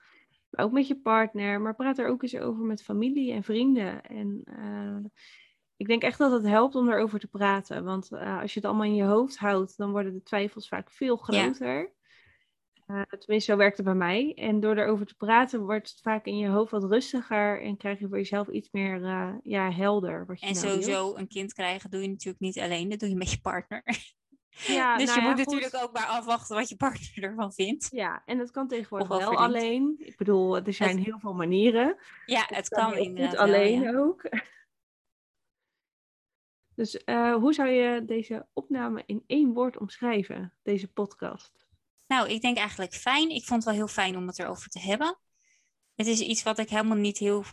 maar 0.51 0.64
ook 0.64 0.72
met 0.72 0.87
je 0.87 1.01
partner. 1.01 1.61
Maar 1.61 1.75
praat 1.75 1.99
er 1.99 2.09
ook 2.09 2.22
eens 2.22 2.37
over 2.37 2.64
met 2.64 2.83
familie 2.83 3.33
en 3.33 3.42
vrienden. 3.42 4.03
En 4.05 4.40
eh, 4.44 4.96
ik 5.77 5.87
denk 5.87 6.03
echt 6.03 6.18
dat 6.18 6.33
het 6.33 6.46
helpt 6.46 6.75
om 6.75 6.88
erover 6.88 7.18
te 7.18 7.29
praten, 7.29 7.85
want 7.85 8.12
eh, 8.12 8.40
als 8.40 8.53
je 8.55 8.61
het 8.61 8.68
allemaal 8.68 8.87
in 8.87 8.94
je 8.94 9.05
hoofd 9.05 9.37
houdt, 9.38 9.77
dan 9.77 9.90
worden 9.90 10.12
de 10.12 10.22
twijfels 10.22 10.68
vaak 10.68 10.90
veel 10.90 11.20
Ja. 11.27 11.57
Eh, 12.87 13.03
tenminste, 13.03 13.53
zo 13.53 13.57
werkt 13.57 13.77
het 13.77 13.87
bij 13.87 13.94
mij. 13.94 14.33
En 14.35 14.61
door 14.61 14.77
erover 14.77 15.07
te 15.07 15.14
praten, 15.14 15.61
wordt 15.61 15.88
het 15.88 16.01
vaak 16.01 16.27
in 16.27 16.38
je 16.38 16.49
hoofd 16.49 16.70
wat 16.70 16.85
rustiger 16.85 17.62
en 17.62 17.77
krijg 17.77 17.99
je 17.99 18.09
voor 18.09 18.16
jezelf 18.16 18.49
iets 18.49 18.68
meer 18.72 19.05
eh, 19.05 19.35
ja, 19.42 19.70
helder. 19.72 20.27
Wat 20.27 20.40
je 20.40 20.46
En 20.46 20.53
nou 20.53 20.66
wilt. 20.66 20.83
sowieso 20.83 21.16
een 21.16 21.29
kind 21.29 21.53
krijgen 21.53 21.90
doe 21.90 22.03
je 22.03 22.09
natuurlijk 22.09 22.40
niet 22.40 22.59
alleen, 22.59 22.88
dat 22.88 22.99
doe 22.99 23.09
je 23.09 23.16
met 23.16 23.31
je 23.31 23.40
partner. 23.40 23.83
Ja, 24.66 24.96
dus 24.96 25.07
nou 25.07 25.20
je 25.20 25.27
ja, 25.27 25.33
moet 25.33 25.42
goed. 25.44 25.55
natuurlijk 25.55 25.85
ook 25.85 25.92
maar 25.92 26.07
afwachten 26.07 26.57
wat 26.57 26.68
je 26.68 26.77
partner 26.77 27.22
ervan 27.22 27.53
vindt. 27.53 27.88
Ja, 27.90 28.22
en 28.25 28.38
dat 28.38 28.51
kan 28.51 28.68
tegenwoordig 28.68 29.09
wel 29.09 29.37
alleen. 29.37 29.94
Ik 29.99 30.16
bedoel, 30.16 30.57
er 30.57 30.72
zijn 30.72 30.99
heel 30.99 31.18
veel 31.18 31.35
manieren. 31.35 31.96
Ja, 32.27 32.44
het 32.49 32.68
kan 32.68 32.92
heel 32.92 33.03
inderdaad 33.03 33.33
wel, 33.33 33.42
alleen 33.42 33.81
ja. 33.81 33.99
ook. 33.99 34.22
Dus 36.75 37.05
eh, 37.05 37.35
hoe 37.35 37.55
zou 37.55 37.68
je 37.68 38.05
deze 38.05 38.46
opname 38.53 39.03
in 39.07 39.22
één 39.27 39.53
woord 39.53 39.79
omschrijven, 39.79 40.53
deze 40.62 40.92
podcast? 40.92 41.66
Nou, 42.07 42.29
ik 42.29 42.40
denk 42.40 42.57
eigenlijk 42.57 42.95
fijn. 42.95 43.31
Ik 43.31 43.45
vond 43.45 43.64
het 43.64 43.64
wel 43.64 43.85
heel 43.85 43.95
fijn 43.95 44.16
om 44.16 44.27
het 44.27 44.38
erover 44.38 44.69
te 44.69 44.81
hebben. 44.81 45.19
Het 45.95 46.07
is 46.07 46.21
iets 46.21 46.42
wat 46.42 46.59
ik 46.59 46.71
helemaal 46.71 46.97
niet 46.97 47.19
heel... 47.19 47.45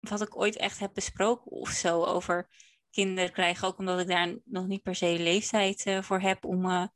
Wat 0.00 0.20
ik 0.20 0.36
ooit 0.36 0.56
echt 0.56 0.78
heb 0.78 0.94
besproken 0.94 1.50
of 1.50 1.70
zo 1.70 2.04
over 2.04 2.48
kinderen 2.90 3.32
krijgen. 3.32 3.68
Ook 3.68 3.78
omdat 3.78 4.00
ik 4.00 4.06
daar 4.06 4.36
nog 4.44 4.66
niet 4.66 4.82
per 4.82 4.94
se 4.94 5.18
leeftijd 5.18 5.86
eh, 5.86 6.02
voor 6.02 6.20
heb 6.20 6.44
om 6.44 6.70
eh, 6.70 6.86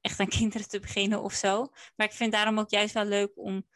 echt 0.00 0.20
aan 0.20 0.28
kinderen 0.38 0.68
te 0.68 0.80
beginnen 0.80 1.22
of 1.22 1.32
zo. 1.32 1.72
Maar 1.96 2.06
ik 2.06 2.12
vind 2.12 2.32
daarom 2.32 2.58
ook 2.58 2.70
juist 2.70 2.94
wel 2.94 3.04
leuk 3.04 3.32
om 3.34 3.66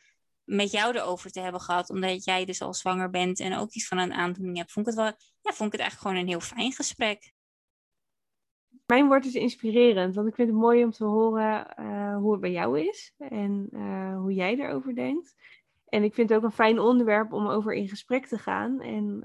met 0.45 0.71
jou 0.71 0.97
erover 0.97 1.31
te 1.31 1.40
hebben 1.40 1.61
gehad. 1.61 1.90
Omdat 1.90 2.25
jij 2.25 2.45
dus 2.45 2.61
al 2.61 2.75
zwanger 2.75 3.11
bent 3.11 3.40
en 3.40 3.57
ook 3.57 3.71
iets 3.71 3.88
van 3.88 3.99
een 3.99 4.12
aandoening 4.12 4.57
hebt. 4.57 4.73
Vond 4.73 4.87
ik 4.87 4.95
het, 4.95 5.03
wel, 5.03 5.12
ja, 5.40 5.53
vond 5.53 5.73
ik 5.73 5.79
het 5.79 5.81
eigenlijk 5.81 6.01
gewoon 6.01 6.16
een 6.16 6.29
heel 6.29 6.57
fijn 6.57 6.73
gesprek. 6.73 7.35
Mijn 8.87 9.07
woord 9.07 9.25
is 9.25 9.35
inspirerend, 9.35 10.14
want 10.14 10.29
ik 10.29 10.35
vind 10.35 10.49
het 10.49 10.57
mooi 10.57 10.85
om 10.85 10.90
te 10.90 11.05
horen 11.05 11.77
eh, 11.77 12.16
hoe 12.16 12.33
het 12.33 12.40
bij 12.40 12.51
jou 12.51 12.81
is 12.81 13.14
en 13.18 13.68
eh, 13.72 14.16
hoe 14.18 14.33
jij 14.33 14.59
erover 14.59 14.94
denkt. 14.94 15.35
En 15.88 16.03
ik 16.03 16.14
vind 16.14 16.29
het 16.29 16.38
ook 16.38 16.44
een 16.44 16.53
fijn 16.53 16.79
onderwerp 16.79 17.33
om 17.33 17.46
over 17.46 17.72
in 17.75 17.88
gesprek 17.88 18.27
te 18.27 18.38
gaan 18.38 18.81
en 18.81 19.22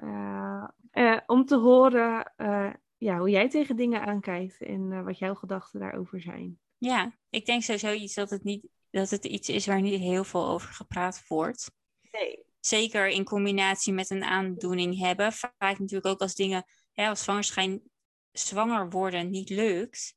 eh, 0.91 1.17
om 1.25 1.45
te 1.45 1.57
horen 1.57 2.33
ja, 2.97 3.17
hoe 3.17 3.29
jij 3.29 3.49
tegen 3.49 3.75
dingen 3.75 4.05
aankijkt 4.05 4.61
en 4.61 5.03
wat 5.03 5.17
jouw 5.17 5.35
gedachten 5.35 5.79
daarover 5.79 6.21
zijn. 6.21 6.59
Ja, 6.77 7.17
ik 7.29 7.45
denk 7.45 7.63
sowieso 7.63 7.91
iets 7.91 8.13
dat 8.13 8.29
het, 8.29 8.43
niet, 8.43 8.67
dat 8.89 9.09
het 9.09 9.25
iets 9.25 9.49
is 9.49 9.65
waar 9.65 9.81
niet 9.81 9.99
heel 9.99 10.23
veel 10.23 10.47
over 10.47 10.73
gepraat 10.73 11.23
wordt. 11.27 11.71
Nee. 12.11 12.45
Zeker 12.59 13.07
in 13.07 13.23
combinatie 13.23 13.93
met 13.93 14.09
een 14.09 14.23
aandoening 14.23 14.99
hebben. 14.99 15.31
Vaak 15.31 15.79
natuurlijk 15.79 16.05
ook 16.05 16.19
als 16.19 16.35
dingen, 16.35 16.63
hè, 16.91 17.07
als 17.07 17.23
zwanger 18.31 18.89
worden 18.89 19.29
niet 19.29 19.49
lukt, 19.49 20.15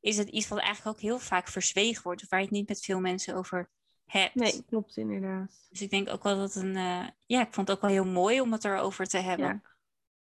is 0.00 0.16
het 0.16 0.28
iets 0.28 0.48
wat 0.48 0.58
eigenlijk 0.58 0.96
ook 0.96 1.02
heel 1.02 1.18
vaak 1.18 1.48
verzwegen 1.48 2.02
wordt. 2.02 2.22
Of 2.22 2.28
waar 2.28 2.38
je 2.38 2.44
het 2.44 2.54
niet 2.54 2.68
met 2.68 2.84
veel 2.84 3.00
mensen 3.00 3.34
over 3.34 3.70
hebt. 4.04 4.34
Nee, 4.34 4.62
klopt 4.66 4.96
inderdaad. 4.96 5.66
Dus 5.70 5.82
ik 5.82 5.90
denk 5.90 6.08
ook 6.08 6.22
wel 6.22 6.36
dat 6.38 6.54
een. 6.54 6.76
eh, 6.76 7.06
ja, 7.26 7.40
ik 7.40 7.54
vond 7.54 7.68
het 7.68 7.76
ook 7.76 7.82
wel 7.82 7.90
heel 7.90 8.12
mooi 8.12 8.40
om 8.40 8.52
het 8.52 8.64
erover 8.64 9.06
te 9.06 9.18
hebben. 9.18 9.46
Ja, 9.46 9.62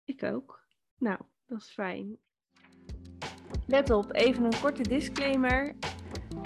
ik 0.04 0.22
ook. 0.22 0.64
Nou, 0.98 1.18
dat 1.46 1.60
is 1.60 1.70
fijn. 1.70 2.16
Let 3.66 3.90
op, 3.90 4.12
even 4.12 4.44
een 4.44 4.60
korte 4.60 4.82
disclaimer. 4.82 5.74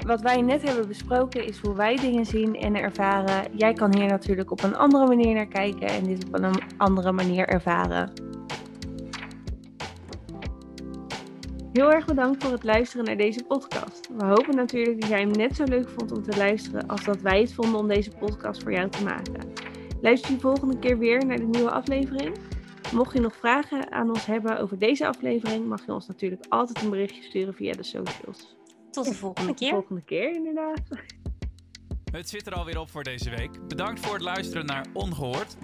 Wat 0.06 0.20
wij 0.20 0.40
net 0.42 0.62
hebben 0.62 0.88
besproken 0.88 1.44
is 1.46 1.58
hoe 1.58 1.74
wij 1.74 1.96
dingen 1.96 2.26
zien 2.26 2.54
en 2.54 2.74
ervaren. 2.74 3.56
Jij 3.56 3.72
kan 3.72 3.94
hier 3.96 4.06
natuurlijk 4.06 4.50
op 4.50 4.62
een 4.62 4.76
andere 4.76 5.06
manier 5.06 5.34
naar 5.34 5.46
kijken 5.48 5.88
en 5.88 6.04
dit 6.04 6.26
op 6.26 6.34
een 6.34 6.78
andere 6.78 7.12
manier 7.12 7.48
ervaren. 7.48 8.25
Heel 11.76 11.92
erg 11.92 12.04
bedankt 12.04 12.42
voor 12.42 12.52
het 12.52 12.64
luisteren 12.64 13.04
naar 13.04 13.16
deze 13.16 13.44
podcast. 13.44 14.08
We 14.16 14.24
hopen 14.24 14.56
natuurlijk 14.56 15.00
dat 15.00 15.10
jij 15.10 15.20
hem 15.20 15.30
net 15.30 15.56
zo 15.56 15.64
leuk 15.64 15.88
vond 15.88 16.12
om 16.12 16.22
te 16.22 16.36
luisteren 16.36 16.86
als 16.86 17.04
dat 17.04 17.20
wij 17.20 17.40
het 17.40 17.54
vonden 17.54 17.80
om 17.80 17.88
deze 17.88 18.10
podcast 18.10 18.62
voor 18.62 18.72
jou 18.72 18.90
te 18.90 19.02
maken. 19.02 19.52
Luister 20.00 20.32
je 20.32 20.40
volgende 20.40 20.78
keer 20.78 20.98
weer 20.98 21.26
naar 21.26 21.36
de 21.36 21.46
nieuwe 21.46 21.70
aflevering? 21.70 22.36
Mocht 22.92 23.12
je 23.12 23.20
nog 23.20 23.36
vragen 23.36 23.92
aan 23.92 24.08
ons 24.08 24.26
hebben 24.26 24.58
over 24.58 24.78
deze 24.78 25.06
aflevering, 25.06 25.66
mag 25.66 25.86
je 25.86 25.92
ons 25.92 26.06
natuurlijk 26.06 26.44
altijd 26.48 26.82
een 26.82 26.90
berichtje 26.90 27.22
sturen 27.22 27.54
via 27.54 27.72
de 27.72 27.82
socials. 27.82 28.56
Tot 28.90 29.04
de 29.04 29.14
volgende 29.14 29.48
Tot 29.48 29.58
de 29.58 29.64
keer. 29.64 29.74
volgende 29.74 30.02
keer, 30.02 30.34
inderdaad. 30.34 30.80
Het 32.12 32.28
zit 32.28 32.46
er 32.46 32.52
alweer 32.52 32.78
op 32.78 32.90
voor 32.90 33.02
deze 33.02 33.30
week. 33.30 33.68
Bedankt 33.68 34.00
voor 34.00 34.14
het 34.14 34.22
luisteren 34.22 34.66
naar 34.66 34.86
Ongehoord. 34.92 35.56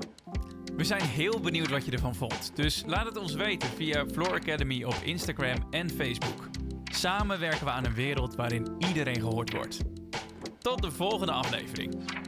We 0.76 0.84
zijn 0.84 1.02
heel 1.02 1.40
benieuwd 1.40 1.68
wat 1.70 1.84
je 1.84 1.90
ervan 1.90 2.14
vond. 2.14 2.52
Dus 2.54 2.82
laat 2.86 3.06
het 3.06 3.16
ons 3.16 3.34
weten 3.34 3.68
via 3.68 4.06
Floor 4.12 4.34
Academy 4.34 4.84
op 4.84 4.96
Instagram 5.04 5.66
en 5.70 5.90
Facebook. 5.90 6.48
Samen 6.84 7.40
werken 7.40 7.64
we 7.64 7.70
aan 7.70 7.84
een 7.84 7.94
wereld 7.94 8.34
waarin 8.34 8.74
iedereen 8.78 9.20
gehoord 9.20 9.52
wordt. 9.52 9.78
Tot 10.58 10.82
de 10.82 10.90
volgende 10.90 11.32
aflevering. 11.32 12.21